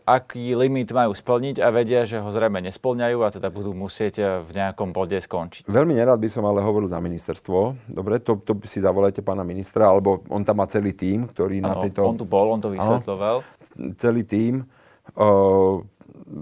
aký 0.08 0.56
limit 0.56 0.88
majú 0.88 1.12
splniť 1.12 1.60
a 1.60 1.68
vedia, 1.68 2.08
že 2.08 2.16
ho 2.16 2.28
zrejme 2.32 2.64
nesplňajú 2.64 3.18
a 3.20 3.28
teda 3.28 3.52
budú 3.52 3.76
musieť 3.76 4.14
eh, 4.16 4.26
v 4.40 4.50
nejakom 4.56 4.96
bode 4.96 5.20
skončiť. 5.20 5.68
Veľmi 5.68 5.92
nerád 5.92 6.16
by 6.16 6.28
som 6.32 6.48
ale 6.48 6.64
hovoril 6.64 6.88
za 6.88 6.96
ministerstvo. 6.96 7.76
Dobre, 7.92 8.24
to, 8.24 8.40
to 8.40 8.56
si 8.64 8.80
zavolajte 8.80 9.20
pána 9.20 9.44
ministra, 9.44 9.92
alebo 9.92 10.24
on 10.32 10.40
tam 10.40 10.64
má 10.64 10.66
celý 10.66 10.96
tím, 10.96 11.28
ktorý 11.28 11.60
ano, 11.60 11.68
na 11.68 11.74
tejto... 11.76 12.08
on 12.08 12.16
tu 12.16 12.24
bol, 12.24 12.48
on 12.48 12.60
to 12.64 12.72
vysvetloval. 12.72 13.44
Ano, 13.44 13.92
celý 14.00 14.24
tím. 14.24 14.64
Uh, 15.12 15.84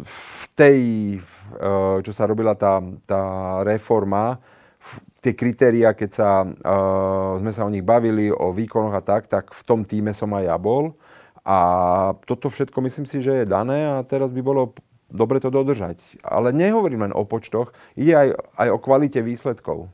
v 0.07 0.43
tej, 0.55 0.81
uh, 1.59 1.99
čo 2.07 2.13
sa 2.15 2.23
robila 2.31 2.55
tá, 2.55 2.79
tá 3.03 3.23
reforma, 3.67 4.39
tie 5.19 5.35
kritéria, 5.35 5.91
keď 5.91 6.11
sa, 6.15 6.31
uh, 6.47 7.35
sme 7.43 7.51
sa 7.51 7.67
o 7.67 7.73
nich 7.73 7.83
bavili, 7.83 8.31
o 8.31 8.55
výkonoch 8.55 8.95
a 8.95 9.03
tak, 9.03 9.27
tak 9.27 9.51
v 9.51 9.63
tom 9.67 9.83
týme 9.83 10.15
som 10.15 10.31
aj 10.39 10.45
ja 10.47 10.55
bol. 10.55 10.95
A 11.45 11.59
toto 12.27 12.51
všetko 12.51 12.79
myslím 12.87 13.07
si, 13.07 13.23
že 13.23 13.43
je 13.43 13.51
dané 13.51 13.99
a 13.99 14.07
teraz 14.07 14.31
by 14.31 14.43
bolo 14.43 14.75
dobre 15.09 15.41
to 15.41 15.49
dodržať. 15.49 16.21
Ale 16.25 16.53
nehovorím 16.53 17.09
len 17.09 17.15
o 17.17 17.25
počtoch, 17.25 17.73
ide 17.97 18.15
aj, 18.15 18.29
aj 18.61 18.69
o 18.73 18.79
kvalite 18.79 19.21
výsledkov. 19.25 19.89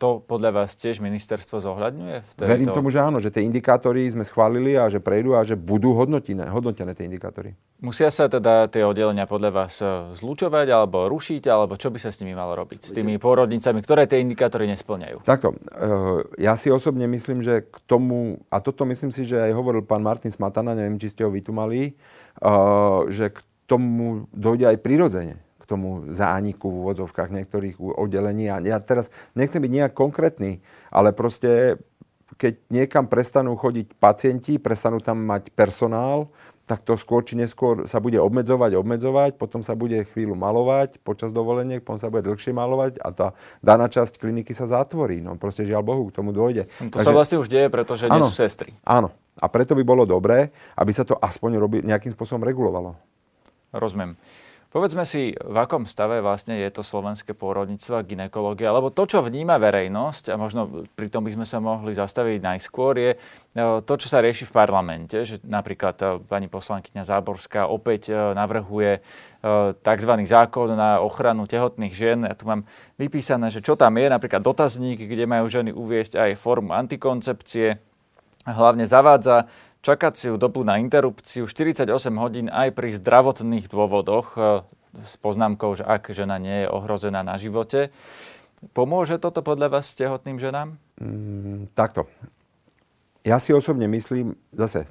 To 0.00 0.20
podľa 0.20 0.64
vás 0.64 0.76
tiež 0.76 1.00
ministerstvo 1.00 1.60
zohľadňuje? 1.60 2.16
V 2.20 2.32
tejto... 2.36 2.48
Verím 2.48 2.68
tomu, 2.72 2.92
že 2.92 3.00
áno, 3.00 3.16
že 3.16 3.32
tie 3.32 3.44
indikátory 3.44 4.08
sme 4.12 4.24
schválili 4.28 4.76
a 4.76 4.88
že 4.92 5.00
prejdú 5.00 5.32
a 5.32 5.40
že 5.40 5.56
budú 5.56 5.96
hodnotené, 5.96 6.52
hodnotené 6.52 6.92
tie 6.92 7.08
indikátory. 7.08 7.56
Musia 7.80 8.12
sa 8.12 8.28
teda 8.28 8.68
tie 8.68 8.84
oddelenia 8.84 9.24
podľa 9.24 9.50
vás 9.52 9.80
e, 9.80 10.12
zlučovať 10.16 10.68
alebo 10.68 11.08
rušiť, 11.08 11.48
alebo 11.48 11.80
čo 11.80 11.88
by 11.88 11.96
sa 11.96 12.12
s 12.12 12.20
nimi 12.20 12.36
malo 12.36 12.52
robiť? 12.60 12.92
S 12.92 12.92
tými 12.92 13.16
pôrodnicami, 13.16 13.80
ktoré 13.80 14.04
tie 14.04 14.20
indikátory 14.20 14.68
nesplňajú? 14.68 15.24
Takto, 15.24 15.56
e, 15.56 15.56
ja 16.44 16.56
si 16.60 16.68
osobne 16.68 17.08
myslím, 17.08 17.40
že 17.40 17.64
k 17.64 17.76
tomu, 17.88 18.40
a 18.52 18.60
toto 18.60 18.84
myslím 18.84 19.12
si, 19.12 19.24
že 19.24 19.40
aj 19.40 19.56
hovoril 19.56 19.84
pán 19.84 20.04
Martin 20.04 20.32
Smatana, 20.32 20.76
neviem, 20.76 21.00
či 21.00 21.08
ste 21.08 21.24
ho 21.24 21.32
vytumali, 21.32 21.88
e, 21.88 21.92
že 23.08 23.32
k 23.32 23.40
tomu 23.64 24.28
dojde 24.32 24.76
aj 24.76 24.78
prirodzene 24.84 25.40
tomu 25.70 26.10
zániku 26.10 26.66
v 26.66 26.78
úvodzovkách 26.82 27.30
niektorých 27.30 27.78
oddelení. 27.78 28.50
A 28.50 28.58
ja 28.58 28.82
teraz 28.82 29.14
nechcem 29.38 29.62
byť 29.62 29.72
nejak 29.72 29.92
konkrétny, 29.94 30.58
ale 30.90 31.14
proste 31.14 31.78
keď 32.34 32.56
niekam 32.72 33.04
prestanú 33.06 33.54
chodiť 33.54 33.94
pacienti, 34.00 34.56
prestanú 34.56 34.98
tam 34.98 35.22
mať 35.22 35.52
personál, 35.52 36.32
tak 36.70 36.86
to 36.86 36.94
skôr 36.94 37.26
či 37.26 37.34
neskôr 37.34 37.82
sa 37.90 37.98
bude 37.98 38.14
obmedzovať, 38.14 38.78
obmedzovať, 38.78 39.34
potom 39.34 39.58
sa 39.66 39.74
bude 39.74 40.06
chvíľu 40.14 40.38
malovať 40.38 41.02
počas 41.02 41.34
dovoleniek, 41.34 41.82
potom 41.82 41.98
sa 41.98 42.06
bude 42.06 42.30
dlhšie 42.30 42.54
malovať 42.54 43.02
a 43.02 43.10
tá 43.10 43.28
daná 43.58 43.90
časť 43.90 44.22
kliniky 44.22 44.54
sa 44.54 44.70
zatvorí. 44.70 45.18
No 45.18 45.34
proste 45.34 45.66
žiaľ 45.66 45.82
Bohu, 45.82 46.06
k 46.06 46.22
tomu 46.22 46.30
dôjde. 46.30 46.70
No 46.78 46.94
to 46.94 47.02
Takže, 47.02 47.10
sa 47.10 47.10
vlastne 47.10 47.42
už 47.42 47.50
deje, 47.50 47.66
pretože 47.74 48.06
áno, 48.06 48.22
nie 48.22 48.30
sú 48.30 48.38
sestry. 48.38 48.70
Áno. 48.86 49.10
A 49.42 49.50
preto 49.50 49.74
by 49.74 49.82
bolo 49.82 50.06
dobré, 50.06 50.54
aby 50.78 50.94
sa 50.94 51.02
to 51.02 51.18
aspoň 51.18 51.58
robi, 51.58 51.78
nejakým 51.82 52.14
spôsobom 52.14 52.46
regulovalo. 52.46 52.94
Rozumiem. 53.74 54.14
Povedzme 54.70 55.02
si, 55.02 55.34
v 55.34 55.56
akom 55.58 55.82
stave 55.82 56.22
vlastne 56.22 56.54
je 56.54 56.70
to 56.70 56.86
slovenské 56.86 57.34
pôrodníctvo 57.34 57.90
a 57.90 58.06
ginekológia, 58.06 58.70
lebo 58.70 58.94
to, 58.94 59.02
čo 59.02 59.18
vníma 59.18 59.58
verejnosť, 59.58 60.30
a 60.30 60.38
možno 60.38 60.86
pri 60.94 61.10
tom 61.10 61.26
by 61.26 61.34
sme 61.34 61.42
sa 61.42 61.58
mohli 61.58 61.90
zastaviť 61.90 62.38
najskôr, 62.38 62.94
je 62.94 63.10
e, 63.10 63.18
to, 63.82 63.94
čo 63.98 64.06
sa 64.06 64.22
rieši 64.22 64.46
v 64.46 64.54
parlamente, 64.54 65.26
že 65.26 65.42
napríklad 65.42 65.96
e, 65.98 66.06
pani 66.22 66.46
poslankyňa 66.46 67.02
Záborská 67.02 67.66
opäť 67.66 68.14
e, 68.14 68.34
navrhuje 68.38 69.02
tzv. 69.80 70.12
zákon 70.28 70.76
na 70.76 71.00
ochranu 71.00 71.48
tehotných 71.48 71.96
žien. 71.96 72.28
Ja 72.28 72.36
tu 72.36 72.44
mám 72.44 72.68
vypísané, 73.00 73.48
že 73.48 73.64
čo 73.64 73.72
tam 73.72 73.96
je, 73.96 74.06
napríklad 74.12 74.44
dotazník, 74.44 75.00
kde 75.00 75.24
majú 75.24 75.48
ženy 75.48 75.72
uviesť 75.72 76.20
aj 76.20 76.30
formu 76.36 76.76
antikoncepcie, 76.76 77.80
hlavne 78.44 78.84
zavádza 78.84 79.48
čakaciu 79.80 80.36
dobu 80.36 80.60
na 80.64 80.76
interrupciu 80.76 81.48
48 81.48 81.88
hodín 82.20 82.46
aj 82.52 82.76
pri 82.76 82.96
zdravotných 82.96 83.66
dôvodoch 83.72 84.36
e, 84.36 84.40
s 85.00 85.16
poznámkou, 85.20 85.80
že 85.80 85.84
ak 85.84 86.12
žena 86.12 86.36
nie 86.36 86.64
je 86.64 86.68
ohrozená 86.68 87.24
na 87.24 87.40
živote. 87.40 87.88
Pomôže 88.76 89.16
toto 89.16 89.40
podľa 89.40 89.80
vás 89.80 89.96
tehotným 89.96 90.36
ženám? 90.36 90.76
Mm, 91.00 91.72
takto. 91.72 92.04
Ja 93.24 93.40
si 93.40 93.52
osobne 93.52 93.88
myslím, 93.88 94.36
zase 94.52 94.88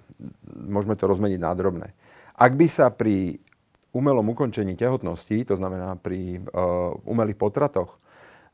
môžeme 0.53 0.97
to 0.97 1.09
rozmeniť 1.09 1.39
na 1.41 1.53
drobné. 1.53 1.93
Ak 2.37 2.53
by 2.57 2.65
sa 2.69 2.89
pri 2.93 3.41
umelom 3.89 4.33
ukončení 4.33 4.77
tehotnosti, 4.77 5.33
to 5.49 5.57
znamená 5.57 5.97
pri 5.97 6.37
uh, 6.37 6.93
umelých 7.09 7.41
potratoch, 7.41 7.97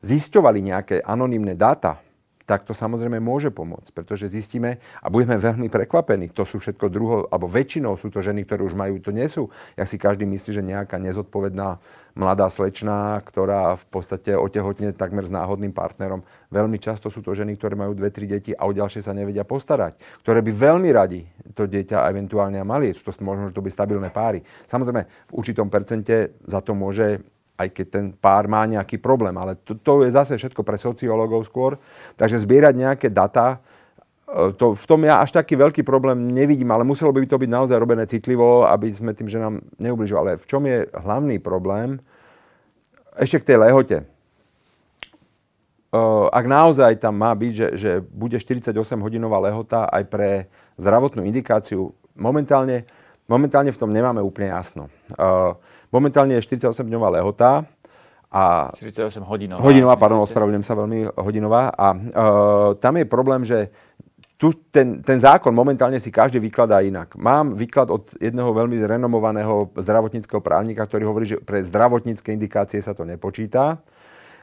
zisťovali 0.00 0.64
nejaké 0.64 0.96
anonimné 1.04 1.56
dáta, 1.60 2.00
tak 2.46 2.62
to 2.62 2.72
samozrejme 2.72 3.18
môže 3.18 3.50
pomôcť, 3.50 3.90
pretože 3.90 4.30
zistíme 4.30 4.78
a 5.02 5.06
budeme 5.10 5.34
veľmi 5.34 5.66
prekvapení. 5.66 6.30
To 6.32 6.46
sú 6.46 6.62
všetko 6.62 6.86
druho, 6.86 7.16
alebo 7.28 7.50
väčšinou 7.50 7.98
sú 7.98 8.08
to 8.08 8.22
ženy, 8.22 8.46
ktoré 8.46 8.62
už 8.62 8.78
majú, 8.78 9.02
to 9.02 9.10
nie 9.10 9.26
sú, 9.26 9.50
jak 9.74 9.90
si 9.90 9.98
každý 9.98 10.24
myslí, 10.30 10.50
že 10.54 10.62
nejaká 10.62 11.02
nezodpovedná 11.02 11.82
mladá 12.16 12.48
slečná, 12.48 13.20
ktorá 13.26 13.76
v 13.76 13.84
podstate 13.92 14.32
otehotne 14.38 14.94
takmer 14.96 15.26
s 15.26 15.34
náhodným 15.34 15.74
partnerom. 15.74 16.24
Veľmi 16.48 16.80
často 16.80 17.12
sú 17.12 17.20
to 17.20 17.36
ženy, 17.36 17.58
ktoré 17.58 17.76
majú 17.76 17.92
dve, 17.92 18.08
tri 18.08 18.24
deti 18.24 18.56
a 18.56 18.64
o 18.64 18.72
ďalšie 18.72 19.04
sa 19.04 19.12
nevedia 19.12 19.44
postarať, 19.44 20.00
ktoré 20.24 20.40
by 20.40 20.52
veľmi 20.54 20.88
radi 20.94 21.28
to 21.52 21.68
dieťa 21.68 22.08
eventuálne 22.08 22.62
mali. 22.64 22.94
Sú 22.96 23.04
to 23.04 23.12
možno, 23.20 23.52
že 23.52 23.56
to 23.58 23.60
by 23.60 23.68
stabilné 23.68 24.08
páry. 24.08 24.40
Samozrejme, 24.70 25.02
v 25.04 25.32
určitom 25.34 25.68
percente 25.68 26.38
za 26.46 26.64
to 26.64 26.72
môže 26.72 27.20
aj 27.56 27.68
keď 27.72 27.86
ten 27.88 28.06
pár 28.12 28.46
má 28.46 28.62
nejaký 28.68 29.00
problém. 29.00 29.32
Ale 29.36 29.56
to, 29.64 29.76
to 29.80 30.04
je 30.04 30.12
zase 30.12 30.36
všetko 30.36 30.60
pre 30.60 30.76
sociológov 30.76 31.48
skôr. 31.48 31.80
Takže 32.14 32.44
zbierať 32.44 32.74
nejaké 32.76 33.08
data, 33.08 33.58
e, 34.28 34.52
to, 34.54 34.76
v 34.76 34.84
tom 34.84 35.00
ja 35.08 35.24
až 35.24 35.32
taký 35.32 35.56
veľký 35.56 35.82
problém 35.82 36.28
nevidím, 36.28 36.68
ale 36.70 36.84
muselo 36.84 37.10
by 37.10 37.24
to 37.24 37.40
byť 37.40 37.50
naozaj 37.50 37.76
robené 37.80 38.04
citlivo, 38.04 38.68
aby 38.68 38.92
sme 38.92 39.16
tým 39.16 39.28
ženám 39.28 39.64
neubližovali. 39.80 40.36
Ale 40.36 40.40
v 40.40 40.46
čom 40.46 40.62
je 40.68 40.84
hlavný 40.92 41.40
problém? 41.40 41.98
Ešte 43.16 43.40
k 43.40 43.48
tej 43.52 43.58
lehote. 43.64 43.96
E, 44.00 44.04
ak 46.28 46.44
naozaj 46.44 47.00
tam 47.00 47.16
má 47.16 47.32
byť, 47.32 47.52
že, 47.56 47.68
že 47.80 47.90
bude 48.04 48.36
48-hodinová 48.36 49.40
lehota 49.40 49.88
aj 49.88 50.04
pre 50.12 50.30
zdravotnú 50.76 51.24
indikáciu, 51.24 51.96
momentálne, 52.16 52.84
momentálne 53.26 53.74
v 53.74 53.80
tom 53.80 53.90
nemáme 53.90 54.22
úplne 54.22 54.54
jasno. 54.54 54.90
Uh, 55.14 55.58
Momentálne 55.94 56.34
je 56.38 56.44
48-dňová 56.44 57.08
lehota. 57.20 57.64
A 58.26 58.74
48 58.74 59.22
hodinová. 59.22 59.62
Hodinová, 59.62 59.94
pardon, 59.96 60.20
ospravedlňujem 60.26 60.66
sa 60.66 60.74
veľmi 60.76 60.98
hodinová. 61.14 61.70
A 61.72 61.86
uh, 61.94 62.70
tam 62.76 62.98
je 62.98 63.06
problém, 63.06 63.46
že 63.46 63.70
tu 64.36 64.52
ten, 64.68 65.00
ten 65.00 65.16
zákon 65.16 65.54
momentálne 65.54 65.96
si 65.96 66.12
každý 66.12 66.36
vykladá 66.42 66.84
inak. 66.84 67.16
Mám 67.16 67.56
výklad 67.56 67.88
od 67.88 68.12
jedného 68.20 68.52
veľmi 68.52 68.76
renomovaného 68.84 69.72
zdravotníckého 69.72 70.44
právnika, 70.44 70.84
ktorý 70.84 71.08
hovorí, 71.08 71.24
že 71.24 71.40
pre 71.40 71.64
zdravotnícke 71.64 72.28
indikácie 72.28 72.82
sa 72.84 72.92
to 72.92 73.08
nepočíta. 73.08 73.80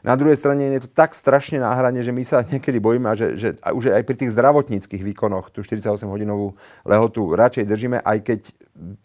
Na 0.04 0.20
druhej 0.20 0.36
strane 0.36 0.68
je 0.76 0.84
to 0.84 0.90
tak 0.92 1.16
strašne 1.16 1.56
na 1.56 1.72
že 2.04 2.12
my 2.12 2.20
sa 2.28 2.44
niekedy 2.44 2.76
bojíme, 2.76 3.08
že, 3.16 3.40
že 3.40 3.48
už 3.56 3.88
aj 3.88 4.04
pri 4.04 4.16
tých 4.20 4.36
zdravotníckých 4.36 5.00
výkonoch 5.00 5.48
tú 5.48 5.64
48-hodinovú 5.64 6.52
lehotu 6.84 7.32
radšej 7.32 7.64
držíme, 7.64 8.04
aj 8.04 8.18
keď 8.20 8.40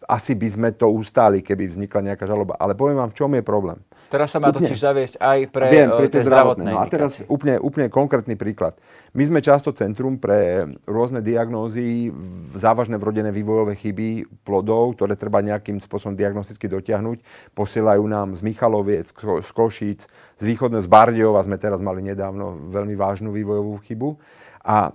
asi 0.04 0.36
by 0.36 0.48
sme 0.52 0.68
to 0.76 0.92
ustáli, 0.92 1.40
keby 1.40 1.72
vznikla 1.72 2.12
nejaká 2.12 2.28
žaloba. 2.28 2.60
Ale 2.60 2.76
poviem 2.76 3.00
vám, 3.00 3.08
v 3.08 3.16
čom 3.16 3.32
je 3.32 3.40
problém. 3.40 3.80
Teraz 4.10 4.34
sa 4.34 4.42
má 4.42 4.50
úplne, 4.50 4.66
totiž 4.66 4.78
zaviesť 4.82 5.14
aj 5.22 5.38
pre, 5.54 5.66
viem, 5.70 5.86
pre 5.86 6.10
tie 6.10 6.26
zdravotné. 6.26 6.70
No 6.74 6.82
a 6.82 6.90
teraz 6.90 7.22
úplne, 7.30 7.62
úplne 7.62 7.86
konkrétny 7.86 8.34
príklad. 8.34 8.74
My 9.14 9.22
sme 9.22 9.38
často 9.38 9.70
centrum 9.70 10.18
pre 10.18 10.66
rôzne 10.82 11.22
diagnózy, 11.22 12.10
závažné 12.58 12.98
vrodené 12.98 13.30
vývojové 13.30 13.78
chyby 13.78 14.26
plodov, 14.42 14.98
ktoré 14.98 15.14
treba 15.14 15.38
nejakým 15.46 15.78
spôsobom 15.78 16.18
diagnosticky 16.18 16.66
dotiahnuť. 16.66 17.22
Posielajú 17.54 18.02
nám 18.10 18.34
z 18.34 18.42
Michaloviec, 18.42 19.14
z 19.14 19.50
Košíc, 19.54 20.10
z 20.10 20.42
východného 20.42 20.82
z 20.82 20.90
Bardejova 20.90 21.46
sme 21.46 21.54
teraz 21.62 21.78
mali 21.78 22.02
nedávno 22.02 22.66
veľmi 22.74 22.98
vážnu 22.98 23.30
vývojovú 23.30 23.78
chybu. 23.86 24.18
A 24.66 24.90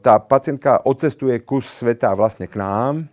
tá 0.00 0.22
pacientka 0.22 0.80
odcestuje 0.80 1.42
kus 1.44 1.68
sveta 1.68 2.14
vlastne 2.16 2.48
k 2.48 2.56
nám, 2.56 3.10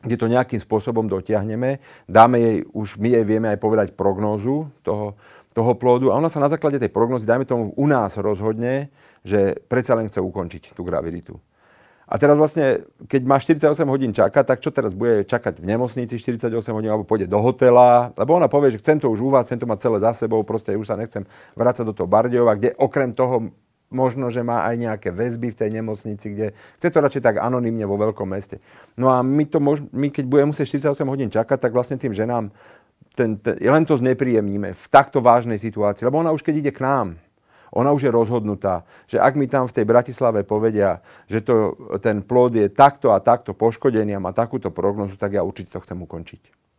kde 0.00 0.16
to 0.16 0.32
nejakým 0.32 0.60
spôsobom 0.60 1.04
dotiahneme. 1.08 1.80
Dáme 2.08 2.36
jej, 2.40 2.56
už 2.72 2.96
my 2.96 3.08
jej 3.20 3.24
vieme 3.24 3.48
aj 3.52 3.58
povedať 3.60 3.88
prognózu 3.92 4.72
toho, 4.80 5.16
toho 5.52 5.72
plódu 5.76 6.08
a 6.10 6.18
ona 6.18 6.32
sa 6.32 6.40
na 6.40 6.48
základe 6.48 6.80
tej 6.80 6.88
prognózy, 6.88 7.28
dajme 7.28 7.44
tomu, 7.44 7.74
u 7.74 7.86
nás 7.86 8.16
rozhodne, 8.16 8.88
že 9.26 9.60
predsa 9.68 9.98
len 9.98 10.08
chce 10.08 10.22
ukončiť 10.22 10.72
tú 10.72 10.86
graviditu. 10.86 11.36
A 12.10 12.18
teraz 12.18 12.34
vlastne, 12.34 12.82
keď 13.06 13.22
má 13.22 13.38
48 13.38 13.86
hodín 13.86 14.10
čakať, 14.10 14.42
tak 14.42 14.58
čo 14.58 14.74
teraz 14.74 14.98
bude 14.98 15.22
čakať 15.30 15.62
v 15.62 15.64
nemocnici 15.70 16.18
48 16.18 16.50
hodín, 16.74 16.90
alebo 16.90 17.06
pôjde 17.06 17.30
do 17.30 17.38
hotela, 17.38 18.10
lebo 18.18 18.34
ona 18.34 18.50
povie, 18.50 18.74
že 18.74 18.82
chcem 18.82 18.98
to 18.98 19.06
už 19.06 19.22
u 19.22 19.30
vás, 19.30 19.46
chcem 19.46 19.62
to 19.62 19.70
mať 19.70 19.78
celé 19.86 19.98
za 20.02 20.10
sebou, 20.10 20.42
proste 20.42 20.74
už 20.74 20.90
sa 20.90 20.98
nechcem 20.98 21.22
vrácať 21.54 21.86
do 21.86 21.94
toho 21.94 22.10
Bardejova, 22.10 22.58
kde 22.58 22.74
okrem 22.74 23.14
toho 23.14 23.54
možno, 23.90 24.30
že 24.30 24.46
má 24.46 24.64
aj 24.70 24.74
nejaké 24.78 25.08
väzby 25.10 25.50
v 25.50 25.58
tej 25.58 25.70
nemocnici, 25.74 26.26
kde 26.30 26.46
chce 26.78 26.88
to 26.88 26.98
radšej 27.02 27.22
tak 27.26 27.36
anonymne 27.42 27.84
vo 27.84 27.98
veľkom 27.98 28.26
meste. 28.30 28.62
No 28.94 29.10
a 29.10 29.20
my, 29.20 29.44
to 29.50 29.58
mož, 29.58 29.82
my 29.90 30.08
keď 30.08 30.24
budeme 30.30 30.54
musieť 30.54 30.78
48 30.78 31.06
hodín 31.10 31.28
čakať, 31.28 31.58
tak 31.58 31.74
vlastne 31.74 31.98
tým 31.98 32.14
ženám 32.14 32.54
ten, 33.18 33.36
ten, 33.36 33.58
len 33.58 33.84
to 33.84 33.98
znepríjemníme 33.98 34.72
v 34.72 34.84
takto 34.88 35.18
vážnej 35.18 35.58
situácii. 35.58 36.06
Lebo 36.06 36.22
ona 36.22 36.30
už 36.30 36.46
keď 36.46 36.54
ide 36.62 36.72
k 36.72 36.86
nám, 36.86 37.18
ona 37.70 37.94
už 37.94 38.06
je 38.06 38.10
rozhodnutá, 38.10 38.82
že 39.06 39.22
ak 39.22 39.38
mi 39.38 39.46
tam 39.46 39.66
v 39.66 39.74
tej 39.74 39.86
Bratislave 39.86 40.42
povedia, 40.42 41.02
že 41.30 41.42
to, 41.42 41.78
ten 42.02 42.22
plod 42.22 42.58
je 42.58 42.66
takto 42.66 43.14
a 43.14 43.22
takto 43.22 43.54
poškodený 43.54 44.18
a 44.18 44.22
má 44.22 44.34
takúto 44.34 44.74
prognozu, 44.74 45.14
tak 45.14 45.38
ja 45.38 45.46
určite 45.46 45.70
to 45.70 45.82
chcem 45.82 45.98
ukončiť. 46.02 46.69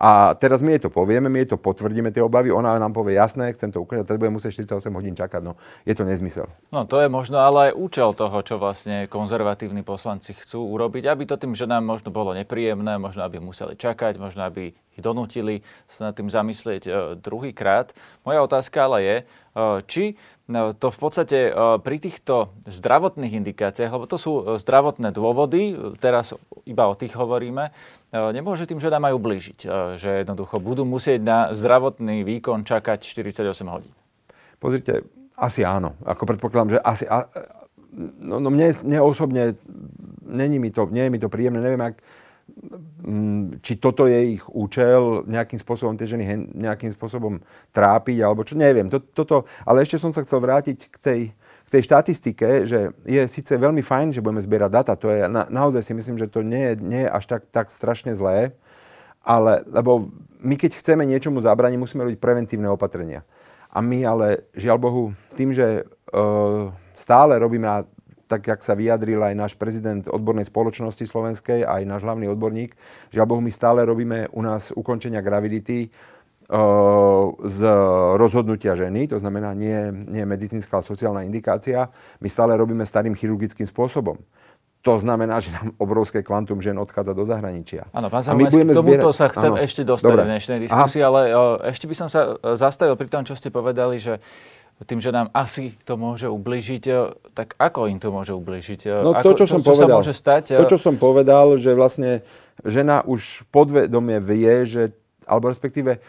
A 0.00 0.32
teraz 0.32 0.64
my 0.64 0.72
jej 0.72 0.88
to 0.88 0.90
povieme, 0.90 1.28
my 1.28 1.44
jej 1.44 1.52
to 1.52 1.58
potvrdíme, 1.60 2.08
tie 2.08 2.24
obavy, 2.24 2.48
ona 2.48 2.80
nám 2.80 2.96
povie, 2.96 3.20
jasné, 3.20 3.52
chcem 3.52 3.68
to 3.68 3.84
ukončiť, 3.84 4.08
teraz 4.08 4.16
budem 4.16 4.32
musieť 4.40 4.64
48 4.64 4.96
hodín 4.96 5.12
čakať, 5.12 5.44
no 5.44 5.60
je 5.84 5.92
to 5.92 6.08
nezmysel. 6.08 6.48
No 6.72 6.88
to 6.88 7.04
je 7.04 7.12
možno 7.12 7.44
ale 7.44 7.68
aj 7.68 7.76
účel 7.76 8.16
toho, 8.16 8.40
čo 8.40 8.56
vlastne 8.56 9.04
konzervatívni 9.12 9.84
poslanci 9.84 10.32
chcú 10.32 10.72
urobiť, 10.72 11.04
aby 11.04 11.28
to 11.28 11.36
tým 11.36 11.52
ženám 11.52 11.84
možno 11.84 12.08
bolo 12.08 12.32
nepríjemné, 12.32 12.96
možno 12.96 13.28
aby 13.28 13.44
museli 13.44 13.76
čakať, 13.76 14.16
možno 14.16 14.48
aby 14.48 14.72
ich 14.72 15.00
donútili 15.04 15.60
sa 15.84 16.08
nad 16.08 16.16
tým 16.16 16.32
zamyslieť 16.32 16.82
e, 16.88 16.90
druhýkrát. 17.20 17.92
Moja 18.24 18.40
otázka 18.40 18.88
ale 18.88 18.98
je, 19.04 19.16
e, 19.20 19.24
či 19.84 20.04
No, 20.50 20.74
to 20.74 20.90
v 20.90 20.98
podstate 20.98 21.38
e, 21.46 21.52
pri 21.78 22.02
týchto 22.02 22.50
zdravotných 22.66 23.38
indikáciách, 23.38 23.94
lebo 23.94 24.10
to 24.10 24.18
sú 24.18 24.32
e, 24.34 24.58
zdravotné 24.58 25.14
dôvody, 25.14 25.78
teraz 26.02 26.34
iba 26.66 26.90
o 26.90 26.98
tých 26.98 27.14
hovoríme, 27.14 27.70
e, 27.70 27.72
nemôže 28.10 28.66
tým 28.66 28.82
ženám 28.82 29.10
aj 29.10 29.14
ublížiť, 29.16 29.58
že 29.96 30.10
jednoducho 30.26 30.58
budú 30.58 30.82
musieť 30.82 31.20
na 31.22 31.38
zdravotný 31.54 32.26
výkon 32.26 32.66
čakať 32.66 33.06
48 33.06 33.46
hodín. 33.70 33.94
Pozrite, 34.58 35.06
asi 35.38 35.62
áno. 35.62 35.94
Ako 36.02 36.26
predpokladám, 36.26 36.76
že 36.76 36.78
asi... 36.82 37.04
A, 37.06 37.30
no, 38.18 38.42
no 38.42 38.48
mne, 38.50 38.74
mne 38.82 38.98
osobne 39.00 39.54
není 40.26 40.58
mi 40.58 40.74
to, 40.74 40.90
nie 40.90 41.06
je 41.06 41.12
mi 41.12 41.18
to 41.22 41.32
príjemné. 41.32 41.62
Neviem, 41.62 41.80
ak, 41.86 41.96
Mm, 43.00 43.64
či 43.64 43.80
toto 43.80 44.04
je 44.04 44.36
ich 44.36 44.44
účel, 44.52 45.24
nejakým 45.24 45.56
spôsobom 45.56 45.96
tie 45.96 46.04
ženy 46.04 46.52
nejakým 46.52 46.92
spôsobom 46.92 47.40
trápiť, 47.72 48.16
alebo 48.20 48.44
čo, 48.44 48.60
neviem. 48.60 48.92
Toto, 48.92 49.48
ale 49.64 49.82
ešte 49.88 49.96
som 49.96 50.12
sa 50.12 50.20
chcel 50.20 50.44
vrátiť 50.44 50.78
k 50.92 50.96
tej, 51.00 51.20
k 51.70 51.78
tej 51.78 51.86
štatistike, 51.86 52.66
že 52.66 52.90
je 53.06 53.22
síce 53.30 53.54
veľmi 53.54 53.78
fajn, 53.78 54.10
že 54.10 54.18
budeme 54.18 54.42
zbierať 54.42 54.70
data, 54.74 54.98
to 54.98 55.06
je, 55.06 55.30
na, 55.30 55.46
naozaj 55.46 55.86
si 55.86 55.94
myslím, 55.94 56.18
že 56.18 56.26
to 56.26 56.42
nie 56.42 56.58
je, 56.58 56.74
nie 56.82 57.06
je 57.06 57.10
až 57.14 57.24
tak, 57.30 57.46
tak 57.54 57.70
strašne 57.70 58.10
zlé, 58.18 58.58
ale, 59.22 59.62
lebo 59.70 60.10
my 60.42 60.58
keď 60.58 60.82
chceme 60.82 61.06
niečomu 61.06 61.38
zabraniť, 61.38 61.78
musíme 61.78 62.02
robiť 62.02 62.18
preventívne 62.18 62.66
opatrenia. 62.66 63.22
A 63.70 63.78
my 63.78 64.02
ale, 64.02 64.50
žiaľ 64.58 64.82
Bohu, 64.82 65.04
tým, 65.38 65.54
že 65.54 65.86
uh, 65.86 66.74
stále 66.98 67.38
robíme, 67.38 67.70
a 67.70 67.86
tak 68.26 68.50
jak 68.50 68.66
sa 68.66 68.74
vyjadril 68.74 69.22
aj 69.22 69.34
náš 69.38 69.52
prezident 69.54 70.02
odbornej 70.10 70.50
spoločnosti 70.50 71.06
slovenskej, 71.06 71.62
aj 71.62 71.86
náš 71.86 72.02
hlavný 72.02 72.26
odborník, 72.34 72.74
že 73.14 73.22
Bohu 73.22 73.38
my 73.38 73.50
stále 73.54 73.86
robíme 73.86 74.26
u 74.34 74.42
nás 74.42 74.74
ukončenia 74.74 75.22
gravidity 75.22 75.90
z 77.46 77.60
rozhodnutia 78.18 78.74
ženy, 78.74 79.06
to 79.06 79.22
znamená 79.22 79.54
nie, 79.54 79.94
nie 80.10 80.26
medicínska, 80.26 80.82
ale 80.82 80.84
sociálna 80.84 81.22
indikácia, 81.22 81.86
my 82.18 82.26
stále 82.26 82.58
robíme 82.58 82.82
starým 82.82 83.14
chirurgickým 83.14 83.70
spôsobom. 83.70 84.18
To 84.80 84.96
znamená, 84.96 85.44
že 85.44 85.52
nám 85.52 85.76
obrovské 85.76 86.24
kvantum 86.24 86.56
žen 86.64 86.80
odchádza 86.80 87.12
do 87.12 87.28
zahraničia. 87.28 87.84
Áno, 87.92 88.08
pán 88.08 88.24
Zamolenský, 88.24 88.64
k 88.64 88.72
tomuto 88.72 89.12
zbierať... 89.12 89.20
sa 89.20 89.26
chcem 89.28 89.52
áno. 89.52 89.60
ešte 89.60 89.82
dostať 89.84 90.08
Dobre. 90.08 90.24
v 90.24 90.30
dnešnej 90.32 90.58
diskusii, 90.64 91.02
Aha. 91.04 91.08
ale 91.12 91.20
ešte 91.68 91.84
by 91.84 91.94
som 91.94 92.08
sa 92.08 92.40
e, 92.40 92.56
zastavil 92.56 92.96
pri 92.96 93.08
tom, 93.12 93.22
čo 93.28 93.36
ste 93.36 93.52
povedali, 93.52 94.00
že 94.00 94.24
tým, 94.88 94.96
že 94.96 95.12
nám 95.12 95.28
asi 95.36 95.76
to 95.84 96.00
môže 96.00 96.24
ubližiť, 96.32 96.82
e, 96.88 97.12
tak 97.36 97.60
ako 97.60 97.92
im 97.92 98.00
to 98.00 98.08
môže 98.08 98.32
ubližiť? 98.32 98.80
E, 98.88 99.04
no 99.04 99.12
ako, 99.12 99.36
to, 99.36 99.44
čo, 99.44 99.44
čo 99.44 99.46
som 99.52 99.60
čo 99.60 99.68
povedal. 99.76 100.00
Sa 100.00 100.00
môže 100.00 100.14
stať? 100.16 100.44
To, 100.56 100.64
čo 100.64 100.80
som 100.80 100.96
povedal, 100.96 101.60
že 101.60 101.76
vlastne 101.76 102.24
žena 102.64 103.04
už 103.04 103.44
podvedomie 103.52 104.16
vie, 104.16 104.64
že, 104.64 104.96
alebo 105.28 105.52
respektíve 105.52 106.00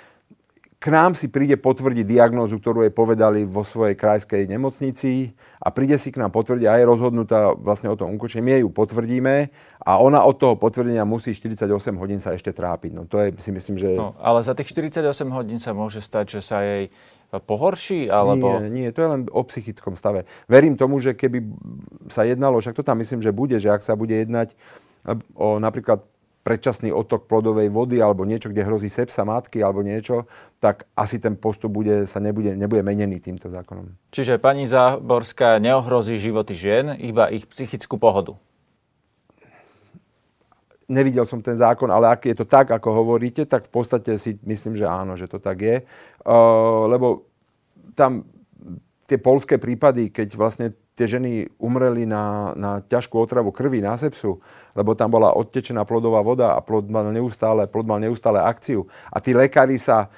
k 0.81 0.89
nám 0.89 1.13
si 1.13 1.29
príde 1.29 1.61
potvrdiť 1.61 2.09
diagnózu, 2.09 2.57
ktorú 2.57 2.81
jej 2.81 2.89
povedali 2.89 3.45
vo 3.45 3.61
svojej 3.61 3.93
krajskej 3.93 4.49
nemocnici 4.49 5.29
a 5.61 5.69
príde 5.69 5.93
si 6.01 6.09
k 6.09 6.17
nám 6.17 6.33
potvrdiť 6.33 6.65
a 6.65 6.81
je 6.81 6.89
rozhodnutá 6.89 7.53
vlastne 7.53 7.93
o 7.93 7.93
tom 7.93 8.17
ukončení. 8.17 8.41
My 8.41 8.65
ju 8.65 8.73
potvrdíme 8.73 9.53
a 9.77 9.91
ona 10.01 10.25
od 10.25 10.41
toho 10.41 10.57
potvrdenia 10.57 11.05
musí 11.05 11.37
48 11.37 11.69
hodín 12.01 12.17
sa 12.17 12.33
ešte 12.33 12.49
trápiť. 12.49 12.97
No 12.97 13.05
to 13.05 13.21
je 13.21 13.29
si 13.37 13.53
myslím, 13.53 13.77
že... 13.77 13.93
No, 13.93 14.17
ale 14.17 14.41
za 14.41 14.57
tých 14.57 14.73
48 14.73 15.05
hodín 15.29 15.61
sa 15.61 15.77
môže 15.77 16.01
stať, 16.01 16.41
že 16.41 16.41
sa 16.41 16.65
jej 16.65 16.89
pohorší? 17.29 18.09
Alebo... 18.09 18.65
Nie, 18.65 18.73
nie, 18.73 18.89
to 18.89 19.05
je 19.05 19.09
len 19.13 19.21
o 19.29 19.45
psychickom 19.45 19.93
stave. 19.93 20.25
Verím 20.49 20.81
tomu, 20.81 20.97
že 20.97 21.13
keby 21.13 21.45
sa 22.09 22.25
jednalo, 22.25 22.57
však 22.57 22.73
to 22.73 22.81
tam 22.81 22.97
myslím, 22.97 23.21
že 23.21 23.29
bude, 23.29 23.53
že 23.61 23.69
ak 23.69 23.85
sa 23.85 23.93
bude 23.93 24.17
jednať 24.17 24.57
o 25.37 25.61
napríklad 25.61 26.01
predčasný 26.41 26.89
otok 26.89 27.29
plodovej 27.29 27.69
vody 27.69 28.01
alebo 28.01 28.25
niečo, 28.25 28.49
kde 28.49 28.65
hrozí 28.65 28.89
sepsa 28.89 29.21
matky 29.21 29.61
alebo 29.61 29.85
niečo, 29.85 30.25
tak 30.57 30.89
asi 30.97 31.21
ten 31.21 31.37
postup 31.37 31.69
bude, 31.73 32.09
sa 32.09 32.17
nebude, 32.17 32.57
nebude 32.57 32.81
menený 32.81 33.21
týmto 33.21 33.49
zákonom. 33.49 33.93
Čiže 34.09 34.41
pani 34.41 34.65
Záborská 34.65 35.61
neohrozí 35.61 36.17
životy 36.17 36.57
žien, 36.57 36.97
iba 36.97 37.29
ich 37.29 37.45
psychickú 37.45 38.01
pohodu 38.01 38.37
nevidel 40.91 41.23
som 41.23 41.39
ten 41.39 41.55
zákon, 41.55 41.87
ale 41.87 42.11
ak 42.11 42.27
je 42.27 42.35
to 42.35 42.43
tak, 42.43 42.67
ako 42.67 42.91
hovoríte, 42.91 43.47
tak 43.47 43.71
v 43.71 43.71
podstate 43.71 44.19
si 44.19 44.35
myslím, 44.43 44.75
že 44.75 44.83
áno, 44.83 45.15
že 45.15 45.31
to 45.31 45.39
tak 45.39 45.63
je. 45.63 45.87
Uh, 46.27 46.91
lebo 46.91 47.31
tam 47.95 48.27
tie 49.07 49.15
polské 49.15 49.55
prípady, 49.55 50.11
keď 50.11 50.35
vlastne 50.35 50.75
tie 50.95 51.07
ženy 51.07 51.47
umreli 51.57 52.03
na, 52.03 52.51
na 52.55 52.71
ťažkú 52.83 53.15
otravu 53.15 53.49
krvi, 53.55 53.79
na 53.79 53.95
sepsu, 53.95 54.43
lebo 54.75 54.95
tam 54.95 55.11
bola 55.11 55.31
odtečená 55.33 55.87
plodová 55.87 56.19
voda 56.21 56.53
a 56.55 56.59
plod 56.59 56.91
mal 56.91 57.07
neustále, 57.09 57.67
plod 57.67 57.87
mal 57.87 57.99
neustále 57.99 58.43
akciu. 58.43 58.85
A 59.07 59.23
tí 59.23 59.31
lekári 59.31 59.79
sa 59.79 60.11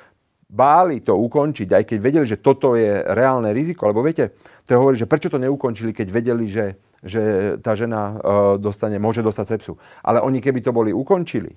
báli 0.49 1.01
to 1.01 1.17
ukončiť, 1.17 1.69
aj 1.73 1.83
keď 1.85 1.97
vedeli, 1.97 2.25
že 2.25 2.41
toto 2.41 2.77
je 2.77 3.01
reálne 3.13 3.49
riziko. 3.53 3.89
Lebo 3.89 4.05
viete, 4.05 4.37
to 4.65 4.77
hovorí, 4.77 4.97
že 4.97 5.09
prečo 5.09 5.29
to 5.29 5.41
neukončili, 5.41 5.93
keď 5.93 6.07
vedeli, 6.09 6.45
že 6.49 6.65
že 7.03 7.55
tá 7.59 7.75
žena 7.75 8.01
e, 8.01 8.17
dostane, 8.63 8.95
môže 8.95 9.19
dostať 9.19 9.45
sepsu. 9.45 9.75
Ale 9.99 10.23
oni 10.23 10.39
keby 10.39 10.63
to 10.63 10.71
boli 10.71 10.95
ukončili 10.95 11.51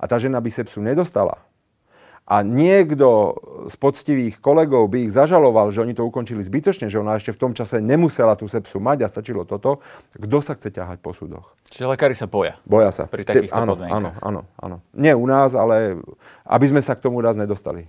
a 0.00 0.08
tá 0.08 0.16
žena 0.16 0.40
by 0.40 0.48
sepsu 0.48 0.80
nedostala 0.80 1.36
a 2.28 2.44
niekto 2.44 3.40
z 3.72 3.76
poctivých 3.80 4.36
kolegov 4.44 4.84
by 4.92 5.08
ich 5.08 5.12
zažaloval, 5.16 5.72
že 5.72 5.80
oni 5.80 5.96
to 5.96 6.04
ukončili 6.04 6.44
zbytočne, 6.44 6.92
že 6.92 7.00
ona 7.00 7.16
ešte 7.16 7.32
v 7.32 7.40
tom 7.40 7.52
čase 7.56 7.80
nemusela 7.80 8.36
tú 8.36 8.44
sepsu 8.44 8.76
mať 8.76 9.08
a 9.08 9.08
stačilo 9.08 9.48
toto, 9.48 9.80
kto 10.12 10.38
sa 10.44 10.52
chce 10.52 10.68
ťahať 10.76 11.00
po 11.00 11.16
súdoch? 11.16 11.56
Čiže 11.72 11.88
lekári 11.88 12.12
sa 12.12 12.28
boja? 12.28 12.60
Boja 12.68 12.92
sa. 12.92 13.08
Pri 13.08 13.24
takýchto 13.24 13.56
áno, 13.56 13.80
áno, 13.80 14.10
áno, 14.20 14.40
áno. 14.60 14.76
Nie 14.92 15.16
u 15.16 15.24
nás, 15.24 15.56
ale 15.56 16.04
aby 16.44 16.66
sme 16.68 16.84
sa 16.84 16.92
k 16.92 17.08
tomu 17.08 17.24
raz 17.24 17.40
nedostali. 17.40 17.88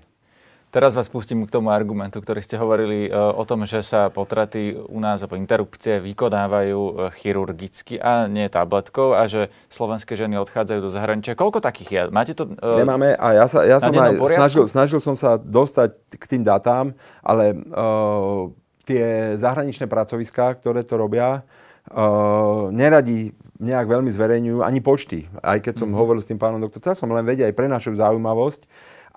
Teraz 0.69 0.93
vás 0.93 1.09
pustím 1.09 1.49
k 1.49 1.53
tomu 1.57 1.73
argumentu, 1.73 2.21
ktorý 2.21 2.45
ste 2.45 2.53
hovorili 2.53 3.09
e, 3.09 3.11
o 3.13 3.41
tom, 3.41 3.65
že 3.65 3.81
sa 3.81 4.13
potraty 4.13 4.77
u 4.77 5.01
nás 5.01 5.17
alebo 5.25 5.33
interrupcie 5.33 5.97
vykonávajú 5.97 6.77
e, 6.77 6.91
chirurgicky 7.17 7.97
a 7.97 8.29
nie 8.29 8.45
tabletkou 8.53 9.17
a 9.17 9.25
že 9.25 9.49
slovenské 9.73 10.13
ženy 10.13 10.37
odchádzajú 10.37 10.79
do 10.85 10.93
zahraničia. 10.93 11.33
Koľko 11.33 11.57
takých 11.57 11.89
je? 11.89 12.01
Máte 12.13 12.37
to 12.37 12.53
uh, 12.53 12.77
Nemáme 12.77 13.17
a 13.17 13.33
ja, 13.33 13.45
sa, 13.49 13.65
ja 13.65 13.81
som 13.81 13.89
aj 13.89 14.21
snažil, 14.21 14.63
snažil 14.69 14.99
som 15.01 15.17
sa 15.17 15.41
dostať 15.41 15.97
k 16.21 16.23
tým 16.37 16.45
datám, 16.45 16.93
ale 17.25 17.57
uh, 17.73 18.53
tie 18.85 19.33
zahraničné 19.41 19.89
pracoviská, 19.89 20.53
ktoré 20.53 20.85
to 20.85 21.01
robia, 21.01 21.41
uh, 21.89 22.69
neradi 22.69 23.33
nejak 23.57 23.89
veľmi 23.89 24.13
zverejňujú 24.13 24.61
ani 24.61 24.85
počty. 24.85 25.25
Aj 25.41 25.57
keď 25.57 25.81
som 25.81 25.89
mm-hmm. 25.89 25.97
hovoril 25.97 26.21
s 26.21 26.29
tým 26.29 26.37
pánom 26.37 26.61
doktorom, 26.61 26.93
som 26.93 27.09
len 27.09 27.25
vedieť 27.25 27.49
aj 27.49 27.57
pre 27.57 27.65
našu 27.65 27.97
zaujímavosť, 27.97 28.69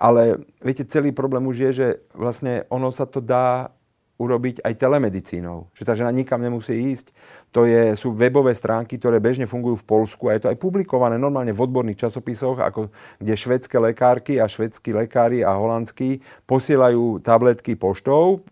ale 0.03 0.43
viete, 0.59 0.83
celý 0.83 1.15
problém 1.15 1.47
už 1.47 1.57
je, 1.63 1.71
že 1.71 1.87
vlastne 2.11 2.67
ono 2.67 2.91
sa 2.91 3.07
to 3.07 3.23
dá 3.23 3.71
urobiť 4.19 4.61
aj 4.61 4.73
telemedicínou. 4.77 5.71
Že 5.73 5.83
tá 5.87 5.93
žena 5.95 6.11
nikam 6.11 6.37
nemusí 6.37 6.75
ísť. 6.75 7.15
To 7.55 7.65
je, 7.65 7.97
sú 7.97 8.13
webové 8.13 8.53
stránky, 8.53 8.99
ktoré 8.99 9.17
bežne 9.17 9.49
fungujú 9.49 9.81
v 9.81 9.87
Polsku 9.89 10.29
a 10.29 10.35
je 10.37 10.45
to 10.45 10.51
aj 10.51 10.61
publikované 10.61 11.17
normálne 11.17 11.55
v 11.55 11.63
odborných 11.63 12.07
časopisoch, 12.07 12.61
ako, 12.61 12.93
kde 13.17 13.33
švedské 13.33 13.79
lekárky 13.79 14.37
a 14.37 14.45
švedskí 14.45 14.93
lekári 14.93 15.41
a 15.41 15.55
holandskí 15.57 16.21
posielajú 16.45 17.23
tabletky 17.23 17.73
poštou 17.73 18.45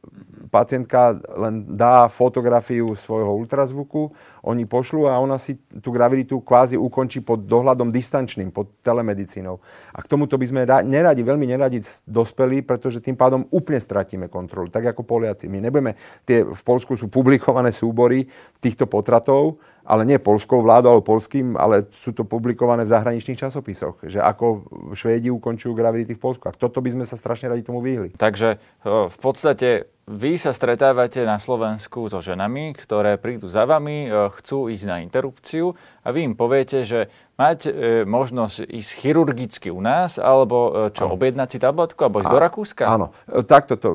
pacientka 0.51 1.15
len 1.39 1.63
dá 1.71 2.11
fotografiu 2.11 2.91
svojho 2.91 3.31
ultrazvuku, 3.39 4.11
oni 4.43 4.67
pošlú 4.67 5.07
a 5.07 5.15
ona 5.15 5.39
si 5.39 5.55
tú 5.79 5.95
graviditu 5.95 6.43
kvázi 6.43 6.75
ukončí 6.75 7.23
pod 7.23 7.47
dohľadom 7.47 7.87
distančným, 7.87 8.51
pod 8.51 8.67
telemedicínou. 8.83 9.63
A 9.95 10.03
k 10.03 10.11
tomuto 10.11 10.35
by 10.35 10.45
sme 10.45 10.61
neradi, 10.67 11.23
veľmi 11.23 11.47
neradi 11.47 11.79
dospeli, 12.03 12.67
pretože 12.67 12.99
tým 12.99 13.15
pádom 13.15 13.47
úplne 13.47 13.79
stratíme 13.79 14.27
kontrolu, 14.27 14.67
tak 14.67 14.91
ako 14.91 15.07
Poliaci. 15.07 15.47
My 15.47 15.63
nebudeme, 15.63 15.95
tie 16.27 16.43
v 16.43 16.61
Polsku 16.67 16.99
sú 16.99 17.07
publikované 17.07 17.71
súbory 17.71 18.27
týchto 18.59 18.91
potratov, 18.91 19.61
ale 19.85 20.05
nie 20.05 20.21
polskou 20.21 20.61
vládou, 20.61 20.99
ale 20.99 21.03
polským, 21.03 21.57
ale 21.57 21.89
sú 21.91 22.13
to 22.13 22.23
publikované 22.23 22.85
v 22.85 22.93
zahraničných 22.93 23.39
časopisoch, 23.39 23.99
že 24.05 24.21
ako 24.21 24.65
Švédi 24.93 25.33
ukončujú 25.33 25.73
gravidity 25.73 26.13
v 26.15 26.21
Polsku. 26.21 26.47
A 26.49 26.55
toto 26.55 26.79
by 26.79 26.93
sme 26.93 27.05
sa 27.05 27.17
strašne 27.17 27.49
radi 27.49 27.65
tomu 27.65 27.81
vyhli. 27.81 28.13
Takže 28.15 28.61
v 28.85 29.17
podstate 29.17 29.89
vy 30.11 30.35
sa 30.35 30.51
stretávate 30.51 31.23
na 31.23 31.39
Slovensku 31.39 32.09
so 32.11 32.19
ženami, 32.19 32.75
ktoré 32.75 33.15
prídu 33.15 33.47
za 33.47 33.63
vami, 33.63 34.09
chcú 34.09 34.67
ísť 34.67 34.85
na 34.89 34.97
interrupciu 34.99 35.77
a 36.03 36.07
vy 36.11 36.33
im 36.33 36.35
poviete, 36.35 36.83
že 36.83 37.07
mať 37.41 37.59
e, 37.65 37.71
možnosť 38.05 38.69
ísť 38.69 38.91
chirurgicky 39.01 39.69
u 39.73 39.81
nás, 39.81 40.21
alebo 40.21 40.89
e, 40.89 40.93
čo, 40.93 41.09
ano. 41.09 41.17
objednať 41.17 41.47
si 41.49 41.57
tabletku, 41.57 41.97
alebo 42.05 42.21
ísť 42.21 42.29
a, 42.29 42.33
do 42.33 42.41
Rakúska? 42.41 42.83
Áno, 42.85 43.07
e, 43.25 43.41
takto 43.41 43.73
to. 43.81 43.89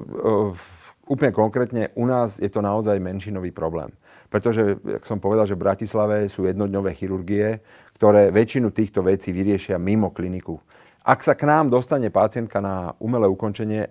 Úplne 1.07 1.31
konkrétne, 1.31 1.95
u 1.95 2.03
nás 2.03 2.43
je 2.43 2.51
to 2.51 2.59
naozaj 2.59 2.99
menšinový 2.99 3.55
problém. 3.55 3.95
Pretože, 4.27 4.75
jak 4.83 5.07
som 5.07 5.23
povedal, 5.23 5.47
že 5.47 5.55
v 5.55 5.63
Bratislave 5.63 6.27
sú 6.27 6.51
jednodňové 6.51 6.99
chirurgie, 6.99 7.63
ktoré 7.95 8.35
väčšinu 8.35 8.75
týchto 8.75 9.07
vecí 9.07 9.31
vyriešia 9.31 9.79
mimo 9.79 10.11
kliniku. 10.11 10.59
Ak 11.07 11.23
sa 11.23 11.39
k 11.39 11.47
nám 11.47 11.71
dostane 11.71 12.11
pacientka 12.11 12.59
na 12.59 12.91
umelé 12.99 13.31
ukončenie 13.31 13.87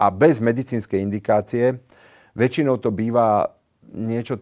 a 0.00 0.06
bez 0.08 0.40
medicínskej 0.40 1.04
indikácie, 1.04 1.84
väčšinou 2.32 2.80
to 2.80 2.88
býva 2.88 3.52
niečo, 3.92 4.40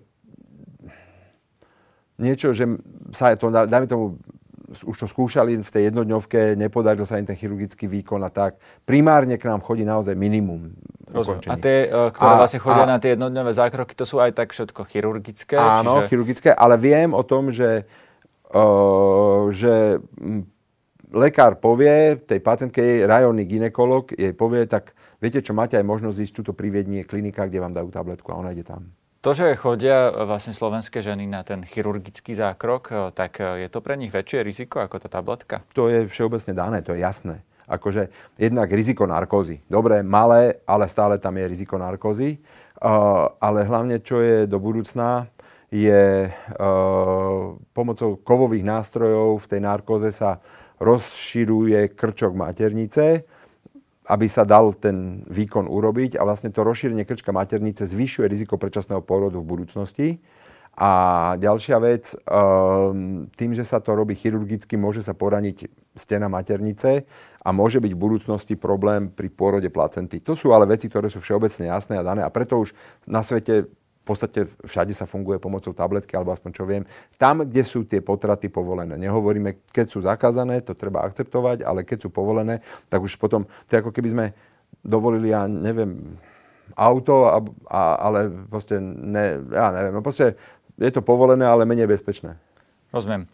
niečo 2.22 2.54
že 2.54 2.70
sa 3.10 3.34
to, 3.34 3.50
dajme 3.50 3.90
tomu, 3.90 4.22
už 4.72 4.96
to 4.96 5.06
skúšali 5.06 5.60
v 5.60 5.70
tej 5.70 5.92
jednodňovke, 5.92 6.56
nepodaril 6.56 7.04
sa 7.04 7.20
im 7.20 7.28
ten 7.28 7.36
chirurgický 7.36 7.86
výkon 7.86 8.20
a 8.24 8.30
tak. 8.32 8.56
Primárne 8.88 9.36
k 9.36 9.46
nám 9.46 9.60
chodí 9.60 9.84
naozaj 9.84 10.16
minimum 10.16 10.72
a 11.12 11.56
tie, 11.60 11.92
e, 11.92 12.10
ktoré 12.12 12.32
a, 12.32 12.40
vlastne 12.40 12.60
chodia 12.62 12.84
a, 12.88 12.92
na 12.96 12.98
tie 12.98 13.14
jednodňové 13.14 13.52
zákroky, 13.52 13.92
to 13.92 14.08
sú 14.08 14.16
aj 14.18 14.32
tak 14.32 14.56
všetko 14.56 14.88
chirurgické? 14.88 15.60
Áno, 15.60 16.00
čiže... 16.02 16.08
chirurgické, 16.08 16.50
ale 16.56 16.80
viem 16.80 17.12
o 17.12 17.20
tom, 17.20 17.52
že, 17.52 17.84
uh, 18.56 19.44
že 19.52 20.00
lekár 21.12 21.60
povie, 21.60 22.16
tej 22.24 22.40
pacientke 22.40 22.80
jej 22.80 23.00
rajónny 23.04 23.44
ginekolog 23.44 24.08
jej 24.16 24.32
povie, 24.32 24.64
tak 24.64 24.96
viete 25.20 25.44
čo, 25.44 25.52
máte 25.52 25.76
aj 25.76 25.84
možnosť 25.84 26.18
ísť 26.24 26.34
túto 26.40 26.52
priviednie 26.56 27.04
klinika, 27.04 27.44
kde 27.44 27.60
vám 27.60 27.76
dajú 27.76 27.92
tabletku 27.92 28.32
a 28.32 28.40
ona 28.40 28.56
ide 28.56 28.64
tam. 28.64 28.88
To, 29.22 29.30
že 29.38 29.54
chodia 29.54 30.10
vlastne 30.26 30.50
slovenské 30.50 30.98
ženy 30.98 31.30
na 31.30 31.46
ten 31.46 31.62
chirurgický 31.62 32.34
zákrok, 32.34 32.82
e, 32.90 32.94
tak 33.14 33.38
je 33.38 33.70
to 33.70 33.78
pre 33.78 33.94
nich 33.94 34.10
väčšie 34.10 34.42
riziko 34.42 34.82
ako 34.82 34.98
tá 34.98 35.06
tabletka? 35.06 35.62
To 35.78 35.86
je 35.86 36.10
všeobecne 36.10 36.50
dané, 36.58 36.82
to 36.82 36.98
je 36.98 37.06
jasné 37.06 37.46
akože 37.72 38.10
jednak 38.36 38.68
riziko 38.68 39.06
narkózy. 39.06 39.64
Dobre, 39.70 40.02
malé, 40.02 40.60
ale 40.66 40.84
stále 40.90 41.16
tam 41.16 41.36
je 41.40 41.48
riziko 41.48 41.78
narkózy. 41.78 42.36
Uh, 42.82 43.30
ale 43.38 43.62
hlavne, 43.62 44.02
čo 44.02 44.18
je 44.18 44.44
do 44.50 44.58
budúcna, 44.58 45.30
je 45.72 46.28
uh, 46.28 47.56
pomocou 47.72 48.18
kovových 48.20 48.66
nástrojov 48.66 49.40
v 49.46 49.48
tej 49.48 49.60
narkóze 49.62 50.10
sa 50.12 50.42
rozširuje 50.82 51.94
krčok 51.94 52.34
maternice, 52.34 53.24
aby 54.12 54.28
sa 54.28 54.44
dal 54.44 54.76
ten 54.76 55.24
výkon 55.24 55.64
urobiť 55.64 56.20
a 56.20 56.28
vlastne 56.28 56.52
to 56.52 56.60
rozšírenie 56.60 57.08
krčka 57.08 57.32
maternice 57.32 57.88
zvyšuje 57.88 58.28
riziko 58.28 58.60
predčasného 58.60 59.00
porodu 59.00 59.40
v 59.40 59.48
budúcnosti. 59.48 60.08
A 60.72 60.92
ďalšia 61.36 61.76
vec, 61.84 62.16
ehm, 62.16 63.28
tým, 63.36 63.52
že 63.52 63.64
sa 63.64 63.80
to 63.80 63.92
robí 63.92 64.16
chirurgicky, 64.16 64.80
môže 64.80 65.04
sa 65.04 65.12
poraniť 65.12 65.68
stena 65.92 66.32
maternice 66.32 67.04
a 67.44 67.48
môže 67.52 67.76
byť 67.76 67.92
v 67.92 68.02
budúcnosti 68.08 68.54
problém 68.56 69.12
pri 69.12 69.28
pôrode 69.28 69.68
placenty. 69.68 70.24
To 70.24 70.32
sú 70.32 70.56
ale 70.56 70.64
veci, 70.64 70.88
ktoré 70.88 71.12
sú 71.12 71.20
všeobecne 71.20 71.68
jasné 71.68 72.00
a 72.00 72.04
dané 72.04 72.24
a 72.24 72.32
preto 72.32 72.56
už 72.56 72.72
na 73.04 73.20
svete 73.20 73.68
v 74.02 74.04
podstate 74.04 74.50
všade 74.66 74.90
sa 74.98 75.06
funguje 75.06 75.38
pomocou 75.38 75.70
tabletky, 75.70 76.18
alebo 76.18 76.34
aspoň 76.34 76.50
čo 76.50 76.66
viem. 76.66 76.82
Tam, 77.14 77.46
kde 77.46 77.62
sú 77.62 77.86
tie 77.86 78.02
potraty 78.02 78.50
povolené. 78.50 78.98
Nehovoríme, 78.98 79.62
keď 79.70 79.86
sú 79.86 80.02
zakázané, 80.02 80.58
to 80.58 80.74
treba 80.74 81.06
akceptovať, 81.06 81.62
ale 81.62 81.86
keď 81.86 82.04
sú 82.04 82.08
povolené, 82.10 82.58
tak 82.90 82.98
už 82.98 83.14
potom, 83.14 83.46
to 83.70 83.78
je 83.78 83.78
ako 83.78 83.94
keby 83.94 84.08
sme 84.10 84.26
dovolili, 84.82 85.30
ja 85.30 85.46
neviem, 85.46 86.18
auto, 86.74 87.30
a, 87.30 87.38
a, 87.70 87.80
ale 88.10 88.26
proste, 88.50 88.82
ne, 88.82 89.38
ja 89.54 89.70
neviem, 89.70 89.94
no 89.94 90.02
proste 90.02 90.34
je 90.74 90.90
to 90.90 90.98
povolené, 90.98 91.46
ale 91.46 91.62
menej 91.62 91.86
bezpečné. 91.86 92.34
Rozumiem. 92.90 93.30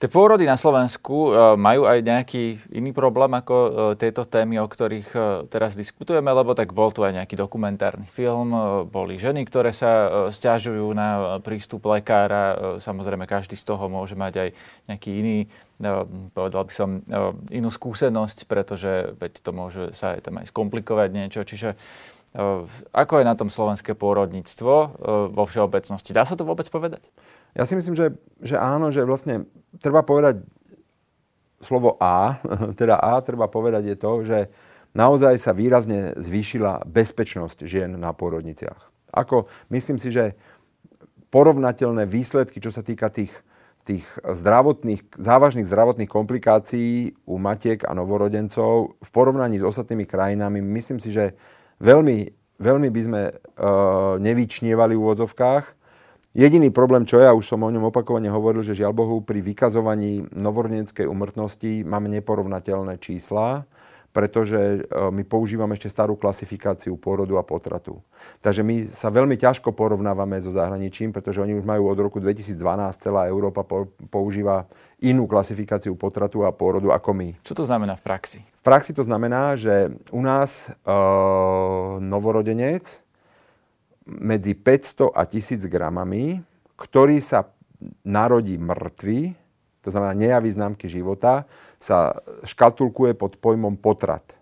Tie 0.00 0.08
pôrody 0.08 0.48
na 0.48 0.56
Slovensku 0.56 1.28
e, 1.28 1.32
majú 1.60 1.84
aj 1.84 2.00
nejaký 2.00 2.72
iný 2.72 2.88
problém 2.96 3.36
ako 3.36 3.52
e, 3.52 3.70
tieto 4.00 4.24
témy, 4.24 4.56
o 4.56 4.64
ktorých 4.64 5.10
e, 5.12 5.20
teraz 5.52 5.76
diskutujeme, 5.76 6.32
lebo 6.32 6.56
tak 6.56 6.72
bol 6.72 6.88
tu 6.88 7.04
aj 7.04 7.20
nejaký 7.20 7.36
dokumentárny 7.36 8.08
film, 8.08 8.56
boli 8.88 9.20
ženy, 9.20 9.44
ktoré 9.44 9.76
sa 9.76 10.32
stiažujú 10.32 10.88
na 10.96 11.36
prístup 11.44 11.84
lekára, 11.84 12.80
samozrejme 12.80 13.28
každý 13.28 13.60
z 13.60 13.68
toho 13.68 13.92
môže 13.92 14.16
mať 14.16 14.34
aj 14.40 14.48
nejaký 14.88 15.10
iný, 15.20 15.38
povedal 16.32 16.64
by 16.64 16.72
som, 16.72 17.04
inú 17.52 17.68
skúsenosť, 17.68 18.48
pretože 18.48 19.12
veď 19.20 19.32
to 19.44 19.50
môže 19.52 19.82
sa 19.92 20.16
aj 20.16 20.24
tam 20.24 20.40
aj 20.40 20.48
skomplikovať 20.48 21.08
niečo, 21.12 21.44
čiže 21.44 21.76
ako 22.94 23.14
je 23.20 23.24
na 23.26 23.34
tom 23.36 23.52
slovenské 23.52 23.92
pôrodníctvo 23.92 24.74
vo 25.28 25.44
všeobecnosti? 25.44 26.16
Dá 26.16 26.24
sa 26.24 26.40
to 26.40 26.48
vôbec 26.48 26.64
povedať? 26.72 27.04
Ja 27.54 27.66
si 27.66 27.74
myslím, 27.74 27.98
že, 27.98 28.14
že 28.40 28.56
áno, 28.56 28.94
že 28.94 29.02
vlastne 29.02 29.46
treba 29.82 30.06
povedať 30.06 30.42
slovo 31.60 32.00
A, 32.00 32.40
teda 32.80 32.96
A 32.98 33.20
treba 33.20 33.46
povedať 33.46 33.94
je 33.94 33.96
to, 33.96 34.12
že 34.24 34.38
naozaj 34.96 35.38
sa 35.38 35.54
výrazne 35.54 36.16
zvýšila 36.18 36.88
bezpečnosť 36.88 37.68
žien 37.68 37.90
na 37.94 38.10
pôrodniciach. 38.10 38.90
Ako, 39.10 39.50
myslím 39.74 39.98
si, 39.98 40.14
že 40.14 40.38
porovnateľné 41.30 42.06
výsledky, 42.06 42.58
čo 42.58 42.74
sa 42.74 42.82
týka 42.82 43.10
tých, 43.10 43.30
tých 43.86 44.06
zdravotných, 44.22 45.14
závažných 45.18 45.66
zdravotných 45.66 46.10
komplikácií 46.10 47.14
u 47.26 47.38
matiek 47.38 47.82
a 47.86 47.94
novorodencov 47.94 48.98
v 48.98 49.10
porovnaní 49.10 49.62
s 49.62 49.66
ostatnými 49.66 50.06
krajinami, 50.06 50.58
myslím 50.62 50.98
si, 50.98 51.14
že 51.14 51.34
veľmi, 51.78 52.30
veľmi 52.58 52.88
by 52.90 53.00
sme 53.02 53.22
uh, 53.30 53.34
nevyčnievali 54.18 54.94
v 54.94 55.02
úvodzovkách. 55.02 55.79
Jediný 56.30 56.70
problém, 56.70 57.02
čo 57.02 57.18
ja 57.18 57.34
už 57.34 57.42
som 57.42 57.58
o 57.66 57.70
ňom 57.70 57.90
opakovane 57.90 58.30
hovoril, 58.30 58.62
že 58.62 58.78
žiaľ 58.78 58.94
Bohu 58.94 59.18
pri 59.18 59.42
vykazovaní 59.42 60.30
novorodenskej 60.30 61.10
umrtnosti 61.10 61.82
máme 61.82 62.06
neporovnateľné 62.06 63.02
čísla 63.02 63.66
pretože 64.10 64.58
e, 64.58 64.78
my 64.90 65.22
používame 65.22 65.78
ešte 65.78 65.90
starú 65.90 66.18
klasifikáciu 66.18 66.98
pôrodu 66.98 67.38
a 67.38 67.46
potratu. 67.46 68.02
Takže 68.42 68.66
my 68.66 68.82
sa 68.90 69.06
veľmi 69.06 69.38
ťažko 69.38 69.70
porovnávame 69.70 70.42
so 70.42 70.50
zahraničím, 70.50 71.14
pretože 71.14 71.38
oni 71.38 71.54
už 71.54 71.62
majú 71.62 71.86
od 71.86 71.98
roku 71.98 72.18
2012, 72.18 72.58
celá 72.98 73.30
Európa 73.30 73.62
používa 74.10 74.66
inú 74.98 75.30
klasifikáciu 75.30 75.94
potratu 75.94 76.42
a 76.42 76.50
pôrodu 76.50 76.90
ako 76.90 77.10
my. 77.14 77.28
Čo 77.46 77.54
to 77.54 77.64
znamená 77.64 77.94
v 77.94 78.02
praxi? 78.02 78.38
V 78.42 78.62
praxi 78.66 78.92
to 78.92 79.06
znamená, 79.06 79.54
že 79.54 79.94
u 80.10 80.20
nás 80.20 80.68
e, 80.68 80.70
novorodenec 82.02 83.06
medzi 84.06 84.56
500 84.56 85.12
a 85.12 85.22
1000 85.26 85.68
gramami, 85.68 86.40
ktorý 86.76 87.20
sa 87.20 87.52
narodí 88.04 88.56
mŕtvy, 88.56 89.36
to 89.80 89.88
znamená 89.88 90.12
nejaví 90.12 90.52
známky 90.52 90.88
života, 90.88 91.48
sa 91.80 92.20
škatulkuje 92.44 93.16
pod 93.16 93.40
pojmom 93.40 93.80
potrat. 93.80 94.36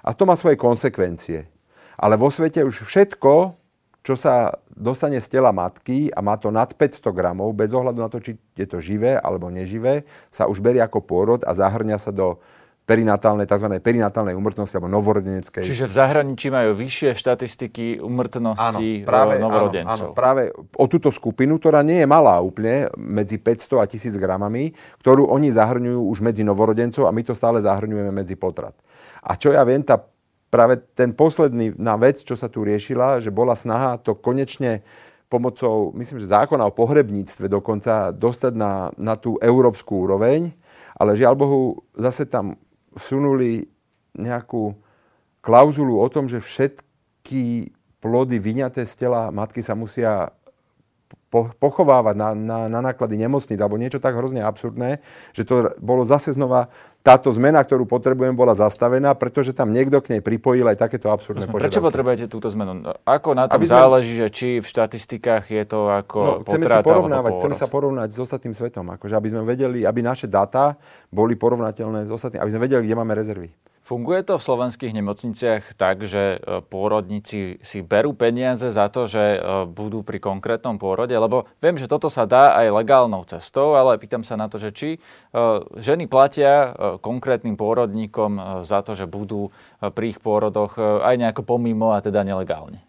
A 0.00 0.12
to 0.16 0.24
má 0.24 0.36
svoje 0.36 0.56
konsekvencie. 0.56 1.48
Ale 1.96 2.16
vo 2.16 2.32
svete 2.32 2.64
už 2.64 2.84
všetko, 2.84 3.56
čo 4.04 4.14
sa 4.20 4.60
dostane 4.68 5.16
z 5.16 5.32
tela 5.32 5.48
matky 5.48 6.12
a 6.12 6.20
má 6.20 6.36
to 6.36 6.52
nad 6.52 6.68
500 6.68 7.08
gramov, 7.16 7.56
bez 7.56 7.72
ohľadu 7.72 7.98
na 8.04 8.12
to, 8.12 8.20
či 8.20 8.36
je 8.52 8.66
to 8.68 8.80
živé 8.80 9.16
alebo 9.16 9.48
neživé, 9.48 10.04
sa 10.28 10.44
už 10.44 10.60
berie 10.60 10.84
ako 10.84 11.00
pôrod 11.00 11.40
a 11.44 11.56
zahrňa 11.56 11.96
sa 11.96 12.12
do 12.12 12.36
perinatálnej, 12.84 13.48
tzv. 13.48 13.80
perinatálnej 13.80 14.36
umrtnosti 14.36 14.76
alebo 14.76 14.92
novorodeneckej. 14.92 15.64
Čiže 15.64 15.88
v 15.88 15.94
zahraničí 15.96 16.52
majú 16.52 16.76
vyššie 16.76 17.16
štatistiky 17.16 18.04
umrtnosti 18.04 19.00
áno, 19.00 19.08
práve, 19.08 19.40
novorodencov. 19.40 19.88
Áno, 19.88 20.06
áno, 20.12 20.16
práve 20.16 20.52
o 20.76 20.84
túto 20.84 21.08
skupinu, 21.08 21.56
ktorá 21.56 21.80
nie 21.80 22.04
je 22.04 22.08
malá 22.08 22.36
úplne, 22.44 22.92
medzi 23.00 23.40
500 23.40 23.80
a 23.80 23.86
1000 23.88 24.20
gramami, 24.20 24.76
ktorú 25.00 25.32
oni 25.32 25.48
zahrňujú 25.48 26.00
už 26.12 26.18
medzi 26.20 26.44
novorodencov 26.44 27.08
a 27.08 27.14
my 27.16 27.24
to 27.24 27.32
stále 27.32 27.56
zahrňujeme 27.56 28.12
medzi 28.12 28.36
potrat. 28.36 28.76
A 29.24 29.40
čo 29.40 29.56
ja 29.56 29.64
viem, 29.64 29.80
tá, 29.80 30.04
práve 30.52 30.76
ten 30.92 31.16
posledný 31.16 31.72
na 31.80 31.96
vec, 31.96 32.20
čo 32.20 32.36
sa 32.36 32.52
tu 32.52 32.68
riešila, 32.68 33.24
že 33.24 33.32
bola 33.32 33.56
snaha 33.56 33.96
to 33.96 34.12
konečne 34.12 34.84
pomocou, 35.32 35.88
myslím, 35.96 36.20
že 36.20 36.36
zákona 36.36 36.68
o 36.68 36.76
pohrebníctve 36.76 37.48
dokonca 37.48 38.12
dostať 38.12 38.52
na, 38.52 38.92
na 39.00 39.16
tú 39.16 39.40
európsku 39.40 40.04
úroveň, 40.04 40.52
ale 40.94 41.16
žiaľ 41.16 41.34
Bohu, 41.34 41.60
zase 41.96 42.28
tam 42.28 42.60
vsunuli 42.94 43.66
nejakú 44.14 44.74
klauzulu 45.44 46.00
o 46.00 46.08
tom, 46.08 46.30
že 46.30 46.40
všetky 46.40 47.74
plody 47.98 48.38
vyňaté 48.40 48.86
z 48.86 49.06
tela 49.06 49.28
matky 49.34 49.60
sa 49.60 49.76
musia 49.76 50.32
pochovávať 51.58 52.14
na, 52.14 52.28
na, 52.32 52.58
na 52.70 52.80
náklady 52.80 53.18
nemocnic 53.18 53.58
alebo 53.58 53.74
niečo 53.74 53.98
tak 53.98 54.14
hrozne 54.14 54.46
absurdné, 54.46 55.02
že 55.34 55.42
to 55.42 55.74
bolo 55.82 56.06
zase 56.06 56.32
znova 56.32 56.70
táto 57.04 57.28
zmena, 57.36 57.60
ktorú 57.60 57.84
potrebujem, 57.84 58.32
bola 58.32 58.56
zastavená, 58.56 59.12
pretože 59.12 59.52
tam 59.52 59.76
niekto 59.76 60.00
k 60.00 60.16
nej 60.16 60.20
pripojil 60.24 60.64
aj 60.72 60.88
takéto 60.88 61.12
absurdné 61.12 61.44
požiadavky. 61.44 61.68
Prečo 61.68 61.84
potrebujete 61.84 62.24
túto 62.32 62.48
zmenu? 62.48 62.80
Ako 63.04 63.36
na 63.36 63.44
tom 63.44 63.60
sme... 63.60 63.76
záleží, 63.76 64.16
že 64.16 64.28
či 64.32 64.48
v 64.62 64.66
štatistikách 64.66 65.44
je 65.52 65.64
to 65.68 65.92
ako 65.92 66.18
no, 66.18 66.32
chceme 66.48 66.64
sa 66.64 66.80
porovnávať, 66.80 67.30
chceme 67.44 67.56
sa 67.58 67.66
porovnať 67.68 68.08
s 68.08 68.18
ostatným 68.24 68.56
svetom, 68.56 68.88
akože 68.96 69.20
aby 69.20 69.28
sme 69.28 69.42
vedeli, 69.44 69.84
aby 69.84 70.00
naše 70.00 70.32
dáta 70.32 70.80
boli 71.12 71.36
porovnateľné 71.36 72.08
s 72.08 72.10
ostatným, 72.14 72.40
aby 72.40 72.50
sme 72.56 72.62
vedeli, 72.64 72.88
kde 72.88 72.96
máme 72.96 73.12
rezervy. 73.12 73.52
Funguje 73.84 74.24
to 74.24 74.40
v 74.40 74.46
slovenských 74.48 74.96
nemocniciach 74.96 75.76
tak, 75.76 76.08
že 76.08 76.40
e, 76.40 76.64
pôrodníci 76.64 77.60
si 77.60 77.84
berú 77.84 78.16
peniaze 78.16 78.72
za 78.72 78.88
to, 78.88 79.04
že 79.04 79.36
e, 79.36 79.38
budú 79.68 80.00
pri 80.00 80.24
konkrétnom 80.24 80.80
pôrode? 80.80 81.12
Lebo 81.12 81.44
viem, 81.60 81.76
že 81.76 81.84
toto 81.84 82.08
sa 82.08 82.24
dá 82.24 82.56
aj 82.56 82.72
legálnou 82.80 83.28
cestou, 83.28 83.76
ale 83.76 84.00
pýtam 84.00 84.24
sa 84.24 84.40
na 84.40 84.48
to, 84.48 84.56
že 84.56 84.72
či 84.72 84.90
e, 84.96 84.98
ženy 85.76 86.08
platia 86.08 86.72
konkrétnym 87.04 87.60
pôrodníkom 87.60 88.64
za 88.64 88.80
to, 88.80 88.96
že 88.96 89.04
budú 89.04 89.52
pri 89.84 90.16
ich 90.16 90.18
pôrodoch 90.24 90.80
aj 90.80 91.20
nejako 91.20 91.44
pomimo 91.44 91.92
a 91.92 92.00
teda 92.00 92.24
nelegálne? 92.24 92.80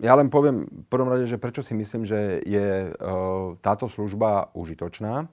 Ja 0.00 0.16
len 0.16 0.32
poviem 0.32 0.64
v 0.64 0.86
prvom 0.88 1.12
rade, 1.12 1.28
že 1.28 1.36
prečo 1.36 1.60
si 1.60 1.76
myslím, 1.76 2.08
že 2.08 2.40
je 2.46 2.96
táto 3.60 3.84
služba 3.84 4.48
užitočná. 4.56 5.28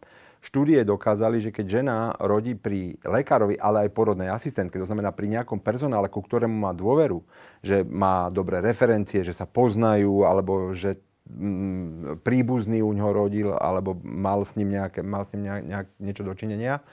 Štúdie 0.45 0.85
dokázali, 0.85 1.41
že 1.41 1.49
keď 1.49 1.65
žena 1.65 1.97
rodí 2.21 2.53
pri 2.53 3.01
lekárovi, 3.01 3.57
ale 3.57 3.89
aj 3.89 3.97
porodnej 3.97 4.29
asistentke, 4.29 4.77
to 4.77 4.85
znamená 4.85 5.09
pri 5.09 5.25
nejakom 5.25 5.57
personále, 5.57 6.05
ku 6.05 6.21
ktorému 6.21 6.53
má 6.53 6.69
dôveru, 6.69 7.25
že 7.65 7.81
má 7.81 8.29
dobré 8.29 8.61
referencie, 8.61 9.25
že 9.25 9.33
sa 9.33 9.49
poznajú, 9.49 10.21
alebo 10.21 10.69
že 10.77 11.01
mm, 11.25 12.21
príbuzný 12.21 12.85
u 12.85 12.93
ňoho 12.93 13.11
rodil, 13.25 13.49
alebo 13.57 13.97
mal 14.05 14.45
s 14.45 14.53
ním, 14.53 14.77
nejaké, 14.77 15.01
mal 15.01 15.25
s 15.25 15.33
ním 15.33 15.49
nejak, 15.49 15.63
nejak, 15.65 15.87
niečo 15.97 16.21
dočinenia, 16.21 16.85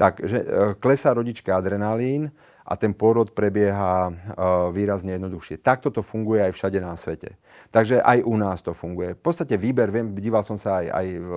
tak 0.00 0.24
že, 0.24 0.40
e, 0.40 0.72
klesá 0.80 1.12
rodička 1.12 1.60
adrenalín, 1.60 2.32
a 2.64 2.80
ten 2.80 2.96
pôrod 2.96 3.28
prebieha 3.28 4.08
e, 4.08 4.12
výrazne 4.72 5.20
jednoduchšie. 5.20 5.60
Takto 5.60 5.92
to 5.92 6.00
funguje 6.00 6.40
aj 6.48 6.56
všade 6.56 6.80
na 6.80 6.96
svete. 6.96 7.36
Takže 7.68 8.00
aj 8.00 8.24
u 8.24 8.34
nás 8.40 8.64
to 8.64 8.72
funguje. 8.72 9.12
V 9.12 9.20
podstate 9.20 9.60
výber, 9.60 9.92
viem, 9.92 10.16
díval 10.16 10.40
som 10.48 10.56
sa 10.56 10.80
aj, 10.80 10.86
aj 10.88 11.06
v 11.20 11.28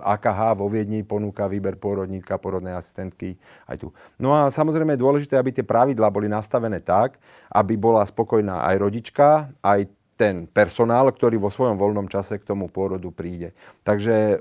AKH 0.00 0.40
vo 0.56 0.72
Viedni, 0.72 1.04
ponúka 1.04 1.44
výber 1.44 1.76
pôrodníka, 1.76 2.40
pôrodnej 2.40 2.72
asistentky 2.72 3.36
aj 3.68 3.76
tu. 3.84 3.88
No 4.16 4.32
a 4.32 4.48
samozrejme 4.48 4.96
je 4.96 5.04
dôležité, 5.04 5.36
aby 5.36 5.52
tie 5.52 5.68
pravidlá 5.68 6.08
boli 6.08 6.32
nastavené 6.32 6.80
tak, 6.80 7.20
aby 7.52 7.76
bola 7.76 8.00
spokojná 8.00 8.64
aj 8.72 8.76
rodička, 8.80 9.52
aj 9.60 9.84
ten 10.16 10.48
personál, 10.48 11.12
ktorý 11.12 11.36
vo 11.36 11.52
svojom 11.52 11.76
voľnom 11.76 12.08
čase 12.08 12.40
k 12.40 12.48
tomu 12.48 12.72
pôrodu 12.72 13.12
príde. 13.12 13.52
Takže 13.84 14.16
e, 14.16 14.36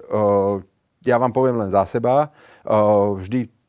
ja 1.04 1.20
vám 1.20 1.36
poviem 1.36 1.60
len 1.60 1.68
za 1.68 1.84
seba, 1.84 2.32
e, 2.64 2.80
vždy 3.20 3.61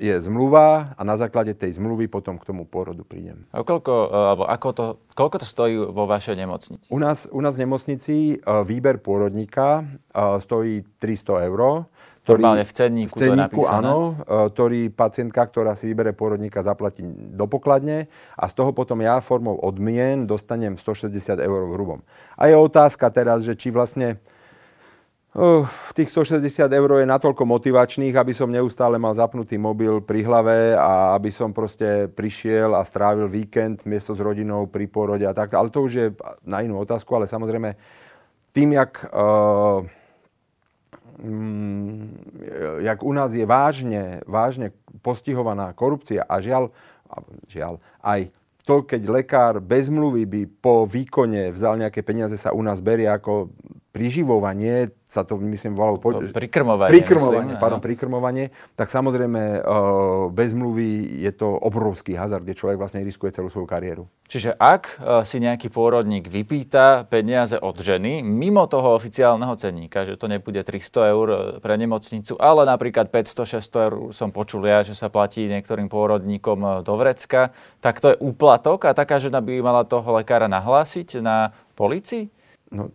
je 0.00 0.16
zmluva 0.24 0.96
a 0.96 1.02
na 1.04 1.20
základe 1.20 1.52
tej 1.52 1.76
zmluvy 1.76 2.08
potom 2.08 2.40
k 2.40 2.48
tomu 2.48 2.64
pôrodu 2.64 3.04
prídem. 3.04 3.44
A 3.52 3.60
koľko, 3.60 3.92
alebo 4.08 4.44
ako 4.48 4.68
to, 4.72 4.86
koľko 5.12 5.36
to 5.44 5.46
stojí 5.46 5.76
vo 5.76 6.08
vašej 6.08 6.40
nemocnici? 6.40 6.88
U 6.88 6.96
nás, 6.96 7.28
u 7.28 7.40
nás 7.44 7.60
v 7.60 7.68
nemocnici 7.68 8.16
e, 8.32 8.34
výber 8.64 8.96
pôrodníka 9.04 9.84
e, 9.84 10.40
stojí 10.40 10.88
300 10.96 11.48
eur. 11.52 11.84
Ktorý, 12.20 12.44
Normálne 12.44 12.68
v 12.68 12.74
cenníku, 12.76 13.16
v 13.16 13.20
cenníku 13.20 13.60
áno, 13.68 14.16
e, 14.24 14.48
ktorý 14.52 14.80
pacientka, 14.88 15.44
ktorá 15.44 15.76
si 15.76 15.92
vybere 15.92 16.16
pôrodníka, 16.16 16.64
zaplatí 16.64 17.04
do 17.36 17.44
pokladne 17.44 18.08
a 18.40 18.48
z 18.48 18.56
toho 18.56 18.72
potom 18.72 19.04
ja 19.04 19.20
formou 19.20 19.60
odmien 19.60 20.24
dostanem 20.24 20.80
160 20.80 21.12
eur 21.36 21.60
v 21.68 21.72
hrubom. 21.76 22.00
A 22.40 22.48
je 22.48 22.56
otázka 22.56 23.12
teraz, 23.12 23.44
že 23.44 23.52
či 23.52 23.68
vlastne 23.68 24.16
Uh, 25.30 25.62
tých 25.94 26.10
160 26.10 26.42
eur 26.66 26.90
je 26.98 27.06
natoľko 27.06 27.46
motivačných, 27.46 28.18
aby 28.18 28.34
som 28.34 28.50
neustále 28.50 28.98
mal 28.98 29.14
zapnutý 29.14 29.54
mobil 29.62 30.02
pri 30.02 30.26
hlave 30.26 30.74
a 30.74 31.14
aby 31.14 31.30
som 31.30 31.54
proste 31.54 32.10
prišiel 32.10 32.74
a 32.74 32.82
strávil 32.82 33.30
víkend 33.30 33.86
miesto 33.86 34.10
s 34.10 34.18
rodinou 34.18 34.66
pri 34.66 34.90
porode 34.90 35.22
a 35.22 35.30
tak. 35.30 35.54
Ale 35.54 35.70
to 35.70 35.86
už 35.86 35.92
je 35.94 36.06
na 36.42 36.66
inú 36.66 36.82
otázku, 36.82 37.14
ale 37.14 37.30
samozrejme 37.30 37.78
tým, 38.50 38.74
jak, 38.74 39.06
uh, 39.14 39.86
um, 41.22 42.10
jak 42.82 42.98
u 42.98 43.12
nás 43.14 43.30
je 43.30 43.46
vážne, 43.46 44.26
vážne 44.26 44.74
postihovaná 44.98 45.70
korupcia 45.78 46.26
a 46.26 46.42
žiaľ, 46.42 46.74
žiaľ 47.46 47.78
aj 48.02 48.34
to, 48.66 48.82
keď 48.82 49.02
lekár 49.06 49.54
bez 49.62 49.86
mluvy 49.86 50.26
by 50.26 50.42
po 50.58 50.90
výkone 50.90 51.54
vzal 51.54 51.78
nejaké 51.78 52.02
peniaze, 52.02 52.34
sa 52.34 52.50
u 52.50 52.62
nás 52.66 52.82
berie 52.82 53.06
ako 53.06 53.46
priživovanie, 54.00 54.96
sa 55.04 55.28
to 55.28 55.36
myslím 55.36 55.76
volalo... 55.76 56.00
Po... 56.00 56.16
Prikrmovanie. 56.16 56.88
Prikrmovanie, 56.88 57.52
myslím, 57.52 57.60
pardon, 57.60 57.84
prikrmovanie. 57.84 58.48
Tak 58.80 58.88
samozrejme 58.88 59.60
bez 60.32 60.56
mluvy 60.56 61.20
je 61.20 61.28
to 61.36 61.52
obrovský 61.52 62.16
hazard, 62.16 62.48
kde 62.48 62.56
človek 62.56 62.80
vlastne 62.80 63.04
riskuje 63.04 63.36
celú 63.36 63.52
svoju 63.52 63.68
kariéru. 63.68 64.08
Čiže 64.24 64.56
ak 64.56 65.04
si 65.28 65.36
nejaký 65.44 65.68
pôrodník 65.68 66.32
vypýta 66.32 67.04
peniaze 67.12 67.60
od 67.60 67.76
ženy, 67.76 68.24
mimo 68.24 68.64
toho 68.64 68.96
oficiálneho 68.96 69.52
cenníka, 69.60 70.08
že 70.08 70.16
to 70.16 70.32
nebude 70.32 70.64
300 70.64 71.12
eur 71.12 71.28
pre 71.60 71.76
nemocnicu, 71.76 72.40
ale 72.40 72.64
napríklad 72.64 73.12
500-600 73.12 73.84
eur 73.84 73.94
som 74.16 74.32
počul 74.32 74.64
ja, 74.64 74.80
že 74.80 74.96
sa 74.96 75.12
platí 75.12 75.44
niektorým 75.44 75.92
pôrodníkom 75.92 76.80
do 76.80 76.94
vrecka, 76.96 77.52
tak 77.84 78.00
to 78.00 78.16
je 78.16 78.20
úplatok 78.22 78.88
a 78.88 78.96
taká 78.96 79.20
žena 79.20 79.44
by 79.44 79.60
mala 79.60 79.84
toho 79.84 80.16
lekára 80.16 80.48
nahlásiť 80.48 81.20
na 81.20 81.52
policii? 81.76 82.32
No, 82.70 82.94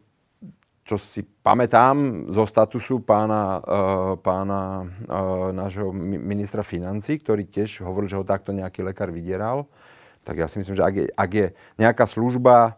čo 0.86 1.02
si 1.02 1.26
pamätám 1.26 2.30
zo 2.30 2.46
statusu 2.46 3.02
pána, 3.02 3.58
uh, 3.58 4.14
pána 4.22 4.86
uh, 4.86 5.50
nášho 5.50 5.90
ministra 6.00 6.62
financí, 6.62 7.18
ktorý 7.18 7.50
tiež 7.50 7.82
hovoril, 7.82 8.06
že 8.06 8.20
ho 8.22 8.26
takto 8.26 8.54
nejaký 8.54 8.86
lekár 8.86 9.10
vydieral, 9.10 9.66
tak 10.22 10.38
ja 10.42 10.46
si 10.46 10.62
myslím, 10.62 10.78
že 10.78 10.86
ak 10.86 10.94
je, 10.94 11.06
ak 11.10 11.32
je 11.34 11.48
nejaká 11.82 12.06
služba 12.06 12.78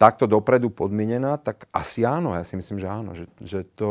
takto 0.00 0.24
dopredu 0.24 0.72
podmienená, 0.72 1.36
tak 1.36 1.68
asi 1.72 2.08
áno. 2.08 2.32
Ja 2.32 2.44
si 2.44 2.56
myslím, 2.56 2.80
že 2.80 2.88
áno. 2.88 3.12
Že, 3.12 3.24
že 3.40 3.60
to 3.76 3.90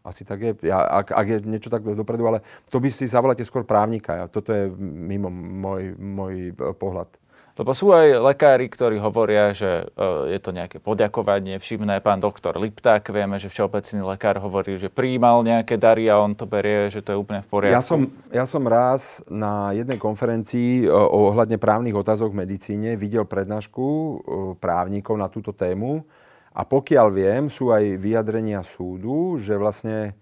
asi 0.00 0.24
tak 0.24 0.40
je. 0.40 0.52
Ja, 0.64 0.80
ak, 0.84 1.12
ak 1.12 1.26
je 1.28 1.38
niečo 1.44 1.68
takto 1.68 1.92
dopredu, 1.92 2.24
ale 2.24 2.40
to 2.72 2.80
by 2.80 2.88
si 2.88 3.04
zavoláte 3.04 3.44
skôr 3.44 3.68
právnika. 3.68 4.16
Ja, 4.16 4.26
toto 4.28 4.52
je 4.52 4.72
mimo 4.80 5.28
môj, 5.32 5.96
môj 5.96 6.34
eh, 6.52 6.72
pohľad. 6.76 7.08
Lebo 7.58 7.74
sú 7.74 7.90
aj 7.90 8.22
lekári, 8.22 8.70
ktorí 8.70 9.02
hovoria, 9.02 9.50
že 9.50 9.90
e, 9.90 10.32
je 10.32 10.38
to 10.38 10.54
nejaké 10.54 10.78
poďakovanie. 10.78 11.58
Všimné 11.58 11.98
pán 11.98 12.22
doktor 12.22 12.56
Lipták, 12.56 13.02
vieme, 13.10 13.36
že 13.42 13.50
všeobecný 13.50 14.06
lekár 14.06 14.38
hovorí, 14.38 14.78
že 14.78 14.86
príjmal 14.86 15.42
nejaké 15.42 15.74
dary 15.74 16.06
a 16.06 16.22
on 16.22 16.38
to 16.38 16.46
berie, 16.46 16.88
že 16.88 17.02
to 17.02 17.12
je 17.12 17.18
úplne 17.18 17.42
v 17.42 17.48
poriadku. 17.50 17.76
Ja 17.76 17.82
som, 17.82 18.00
ja 18.30 18.44
som 18.46 18.62
raz 18.64 19.20
na 19.26 19.74
jednej 19.74 19.98
konferencii 19.98 20.86
e, 20.86 20.94
ohľadne 20.94 21.58
právnych 21.58 21.98
otázok 21.98 22.32
v 22.32 22.46
medicíne 22.46 22.94
videl 22.94 23.26
prednášku 23.26 23.86
e, 23.86 24.12
právnikov 24.56 25.18
na 25.18 25.26
túto 25.26 25.50
tému 25.50 26.06
a 26.50 26.66
pokiaľ 26.66 27.06
viem, 27.14 27.44
sú 27.46 27.70
aj 27.70 27.98
vyjadrenia 27.98 28.62
súdu, 28.66 29.38
že 29.38 29.54
vlastne 29.54 30.18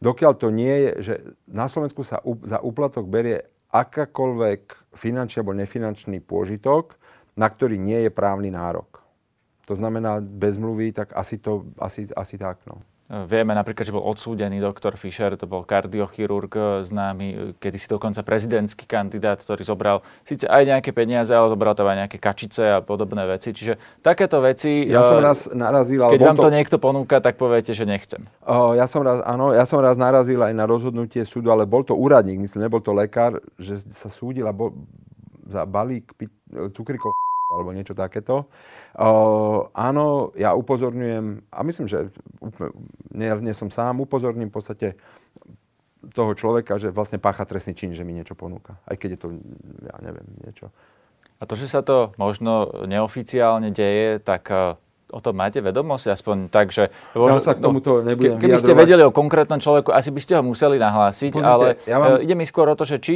dokiaľ 0.00 0.32
to 0.36 0.48
nie 0.52 0.74
je, 0.74 0.90
že 1.00 1.14
na 1.48 1.68
Slovensku 1.68 2.04
sa 2.04 2.20
za 2.44 2.60
úplatok 2.60 3.08
berie 3.08 3.48
akákoľvek 3.72 4.79
finančný 4.94 5.40
alebo 5.40 5.54
nefinančný 5.54 6.18
pôžitok, 6.22 6.98
na 7.38 7.46
ktorý 7.46 7.78
nie 7.78 8.06
je 8.06 8.10
právny 8.10 8.50
nárok. 8.50 9.00
To 9.70 9.74
znamená, 9.78 10.18
bez 10.18 10.58
mluvy, 10.58 10.90
tak 10.90 11.14
asi, 11.14 11.38
to, 11.38 11.70
asi, 11.78 12.10
asi 12.18 12.34
tak. 12.34 12.58
No. 12.66 12.82
Vieme 13.10 13.58
napríklad, 13.58 13.82
že 13.82 13.90
bol 13.90 14.06
odsúdený 14.06 14.62
doktor 14.62 14.94
Fischer, 14.94 15.34
to 15.34 15.50
bol 15.50 15.66
kardiochirurg 15.66 16.52
eh, 16.54 16.66
známy, 16.86 17.26
eh, 17.26 17.38
kedy 17.58 17.74
si 17.74 17.90
dokonca 17.90 18.22
prezidentský 18.22 18.86
kandidát, 18.86 19.42
ktorý 19.42 19.66
zobral 19.66 20.06
síce 20.22 20.46
aj 20.46 20.62
nejaké 20.62 20.94
peniaze, 20.94 21.34
ale 21.34 21.50
zobral 21.50 21.74
tam 21.74 21.90
aj 21.90 22.06
nejaké 22.06 22.22
kačice 22.22 22.78
a 22.78 22.78
podobné 22.78 23.26
veci. 23.26 23.50
Čiže 23.50 23.82
takéto 23.98 24.38
veci... 24.38 24.86
Ja 24.86 25.02
som 25.02 25.18
eh, 25.18 25.26
raz 25.26 25.50
narazil... 25.50 26.06
Keď 26.06 26.22
vám 26.22 26.38
to, 26.38 26.46
to 26.46 26.54
niekto 26.54 26.76
ponúka, 26.78 27.18
tak 27.18 27.34
poviete, 27.34 27.74
že 27.74 27.82
nechcem. 27.82 28.30
Uh, 28.46 28.78
ja 28.78 28.86
som 28.86 29.02
raz, 29.02 29.18
áno, 29.26 29.50
ja 29.50 29.66
som 29.66 29.82
raz 29.82 29.98
narazil 29.98 30.38
aj 30.46 30.54
na 30.54 30.70
rozhodnutie 30.70 31.26
súdu, 31.26 31.50
ale 31.50 31.66
bol 31.66 31.82
to 31.82 31.98
úradník, 31.98 32.38
myslím, 32.38 32.62
nebol 32.62 32.78
to 32.78 32.94
lekár, 32.94 33.42
že 33.58 33.82
sa 33.90 34.06
súdil 34.06 34.46
a 34.46 34.54
bol 34.54 34.70
za 35.50 35.66
balík 35.66 36.14
cukrikov 36.78 37.10
alebo 37.50 37.74
niečo 37.74 37.98
takéto. 37.98 38.46
Uh, 38.94 39.66
áno, 39.74 40.30
ja 40.38 40.54
upozorňujem, 40.54 41.50
a 41.50 41.58
myslím, 41.66 41.86
že 41.90 42.14
nie, 43.10 43.30
nie 43.42 43.54
som 43.54 43.68
sám, 43.68 43.98
upozorním 43.98 44.48
v 44.48 44.56
podstate 44.56 44.88
toho 46.14 46.32
človeka, 46.32 46.80
že 46.80 46.94
vlastne 46.94 47.20
pácha 47.20 47.44
trestný 47.44 47.76
čin, 47.76 47.92
že 47.92 48.06
mi 48.06 48.16
niečo 48.16 48.38
ponúka. 48.38 48.78
Aj 48.88 48.96
keď 48.96 49.08
je 49.14 49.20
to, 49.20 49.28
ja 49.84 49.96
neviem, 50.00 50.24
niečo. 50.46 50.72
A 51.40 51.48
to, 51.48 51.56
že 51.56 51.68
sa 51.68 51.80
to 51.80 52.12
možno 52.16 52.84
neoficiálne 52.84 53.72
deje, 53.72 54.20
tak 54.20 54.48
o 55.10 55.20
tom 55.20 55.34
máte 55.36 55.58
vedomosť? 55.58 56.14
Aspoň 56.14 56.36
tak, 56.48 56.70
že... 56.70 56.88
Ja 57.14 57.36
sa 57.42 57.58
k 57.58 57.60
tomuto 57.60 58.00
nebudem 58.00 58.38
Keby 58.38 58.56
vyjadrovať. 58.56 58.64
ste 58.64 58.74
vedeli 58.74 59.02
o 59.04 59.12
konkrétnom 59.12 59.58
človeku, 59.58 59.90
asi 59.90 60.14
by 60.14 60.20
ste 60.22 60.32
ho 60.38 60.42
museli 60.46 60.78
nahlásiť, 60.78 61.32
Pozrite, 61.36 61.50
ale 61.50 61.66
ja 61.84 61.96
vám... 61.98 62.22
ide 62.22 62.34
mi 62.38 62.46
skôr 62.48 62.70
o 62.70 62.78
to, 62.78 62.88
že 62.88 63.02
či 63.02 63.14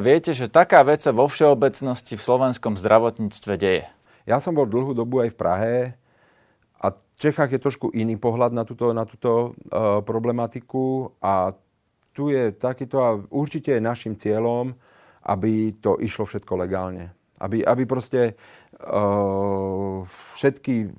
viete, 0.00 0.32
že 0.32 0.46
taká 0.48 0.80
vec 0.86 1.02
sa 1.02 1.12
vo 1.12 1.26
všeobecnosti 1.26 2.14
v 2.14 2.22
slovenskom 2.22 2.78
zdravotníctve 2.78 3.54
deje. 3.58 3.84
Ja 4.26 4.42
som 4.42 4.58
bol 4.58 4.66
dlhú 4.66 4.90
dobu 4.90 5.22
aj 5.22 5.34
v 5.34 5.38
Prahe 5.38 5.76
a 6.82 6.90
v 6.90 6.98
Čechách 7.14 7.54
je 7.54 7.62
trošku 7.62 7.94
iný 7.94 8.18
pohľad 8.18 8.50
na 8.50 8.66
túto, 8.66 8.90
na 8.90 9.06
túto 9.06 9.54
uh, 9.70 10.02
problematiku 10.02 11.14
a 11.22 11.54
tu 12.10 12.32
je 12.32 12.50
takýto 12.50 12.96
a 13.00 13.20
určite 13.30 13.76
je 13.76 13.80
našim 13.80 14.18
cieľom, 14.18 14.74
aby 15.22 15.74
to 15.78 16.00
išlo 16.02 16.26
všetko 16.26 16.52
legálne. 16.58 17.12
Aby, 17.36 17.60
aby 17.62 17.84
proste 17.84 18.34
uh, 18.82 20.02
všetky 20.34 20.90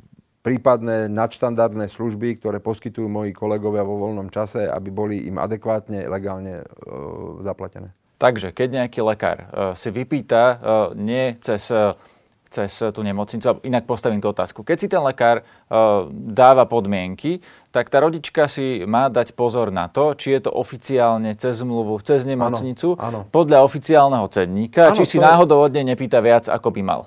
prípadné 0.47 1.11
nadštandardné 1.11 1.91
služby, 1.91 2.39
ktoré 2.39 2.63
poskytujú 2.63 3.11
moji 3.11 3.35
kolegovia 3.35 3.83
vo 3.83 3.99
voľnom 3.99 4.31
čase, 4.31 4.63
aby 4.63 4.87
boli 4.87 5.27
im 5.27 5.35
adekvátne, 5.35 6.07
legálne 6.07 6.63
uh, 6.63 7.43
zaplatené. 7.43 7.91
Takže 8.15 8.55
keď 8.55 8.67
nejaký 8.83 9.03
lekár 9.03 9.37
uh, 9.43 9.47
si 9.75 9.91
vypýta 9.91 10.43
uh, 10.55 10.57
nie 10.95 11.35
cez 11.43 11.67
uh, 11.75 11.99
cez 12.47 12.71
tú 12.95 13.03
nemocnicu. 13.03 13.59
Inak 13.67 13.83
postavím 13.83 14.23
tú 14.23 14.31
otázku. 14.31 14.63
Keď 14.63 14.77
si 14.79 14.87
ten 14.87 15.03
lekár 15.03 15.43
uh, 15.43 16.07
dáva 16.11 16.63
podmienky, 16.63 17.43
tak 17.75 17.91
tá 17.91 17.99
rodička 17.99 18.47
si 18.47 18.87
má 18.87 19.11
dať 19.11 19.35
pozor 19.35 19.69
na 19.69 19.91
to, 19.91 20.15
či 20.15 20.33
je 20.33 20.47
to 20.47 20.51
oficiálne 20.55 21.35
cez 21.35 21.59
zmluvu, 21.59 21.99
cez 22.01 22.23
nemocnicu, 22.23 22.95
áno, 22.95 23.03
áno. 23.03 23.19
podľa 23.29 23.67
oficiálneho 23.67 24.25
cenníka, 24.31 24.95
či 24.95 25.03
si 25.03 25.17
to... 25.19 25.27
náhodou 25.27 25.67
od 25.67 25.75
nej 25.75 25.85
nepýta 25.85 26.23
viac, 26.23 26.47
ako 26.47 26.71
by 26.71 26.81
mal. 26.81 27.01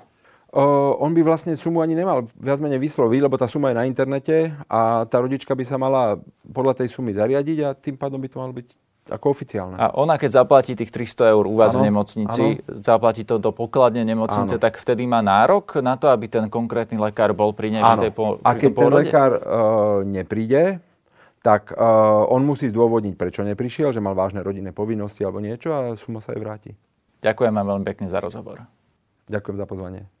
Uh, 0.51 0.99
on 0.99 1.15
by 1.15 1.23
vlastne 1.23 1.55
sumu 1.55 1.79
ani 1.79 1.95
nemal 1.95 2.27
viac 2.35 2.59
menej 2.59 2.75
vysloviť, 2.83 3.19
lebo 3.23 3.39
tá 3.39 3.47
suma 3.47 3.71
je 3.71 3.79
na 3.79 3.87
internete 3.87 4.51
a 4.67 5.07
tá 5.07 5.23
rodička 5.23 5.55
by 5.55 5.63
sa 5.63 5.79
mala 5.79 6.19
podľa 6.51 6.83
tej 6.83 6.91
sumy 6.91 7.15
zariadiť 7.15 7.57
a 7.63 7.69
tým 7.71 7.95
pádom 7.95 8.19
by 8.19 8.27
to 8.27 8.35
malo 8.35 8.51
byť 8.51 8.67
ako 9.07 9.31
oficiálne. 9.31 9.79
A 9.79 9.95
ona, 9.95 10.19
keď 10.19 10.43
zaplatí 10.43 10.75
tých 10.75 10.91
300 10.93 11.33
eur 11.33 11.47
u 11.47 11.55
vás 11.55 11.73
ano, 11.73 11.81
v 11.81 11.87
nemocnici, 11.87 12.45
ano. 12.59 12.83
zaplatí 12.83 13.23
to 13.23 13.41
do 13.41 13.55
pokladne 13.55 14.03
nemocnice, 14.03 14.59
ano. 14.59 14.61
tak 14.61 14.77
vtedy 14.77 15.07
má 15.09 15.23
nárok 15.23 15.79
na 15.79 15.97
to, 15.97 16.11
aby 16.11 16.27
ten 16.29 16.45
konkrétny 16.51 16.99
lekár 16.99 17.33
bol 17.33 17.55
pri 17.55 17.73
nej 17.73 17.83
tej 17.97 18.11
po, 18.13 18.37
A 18.43 18.51
keď 18.53 18.71
ten 18.75 18.91
lekár 18.91 19.31
uh, 19.39 19.41
nepríde, 20.03 20.83
tak 21.41 21.73
uh, 21.73 22.27
on 22.29 22.45
musí 22.45 22.69
zdôvodniť, 22.69 23.17
prečo 23.17 23.41
neprišiel, 23.41 23.89
že 23.89 24.03
mal 24.03 24.13
vážne 24.13 24.45
rodinné 24.45 24.69
povinnosti 24.69 25.25
alebo 25.25 25.41
niečo 25.41 25.73
a 25.73 25.79
suma 25.97 26.21
sa 26.21 26.37
jej 26.37 26.41
vráti. 26.43 26.71
Ďakujem 27.25 27.53
vám 27.55 27.67
veľmi 27.71 27.85
pekne 27.87 28.05
za 28.11 28.21
rozhovor. 28.21 28.61
Ďakujem 29.25 29.57
za 29.57 29.65
pozvanie. 29.65 30.20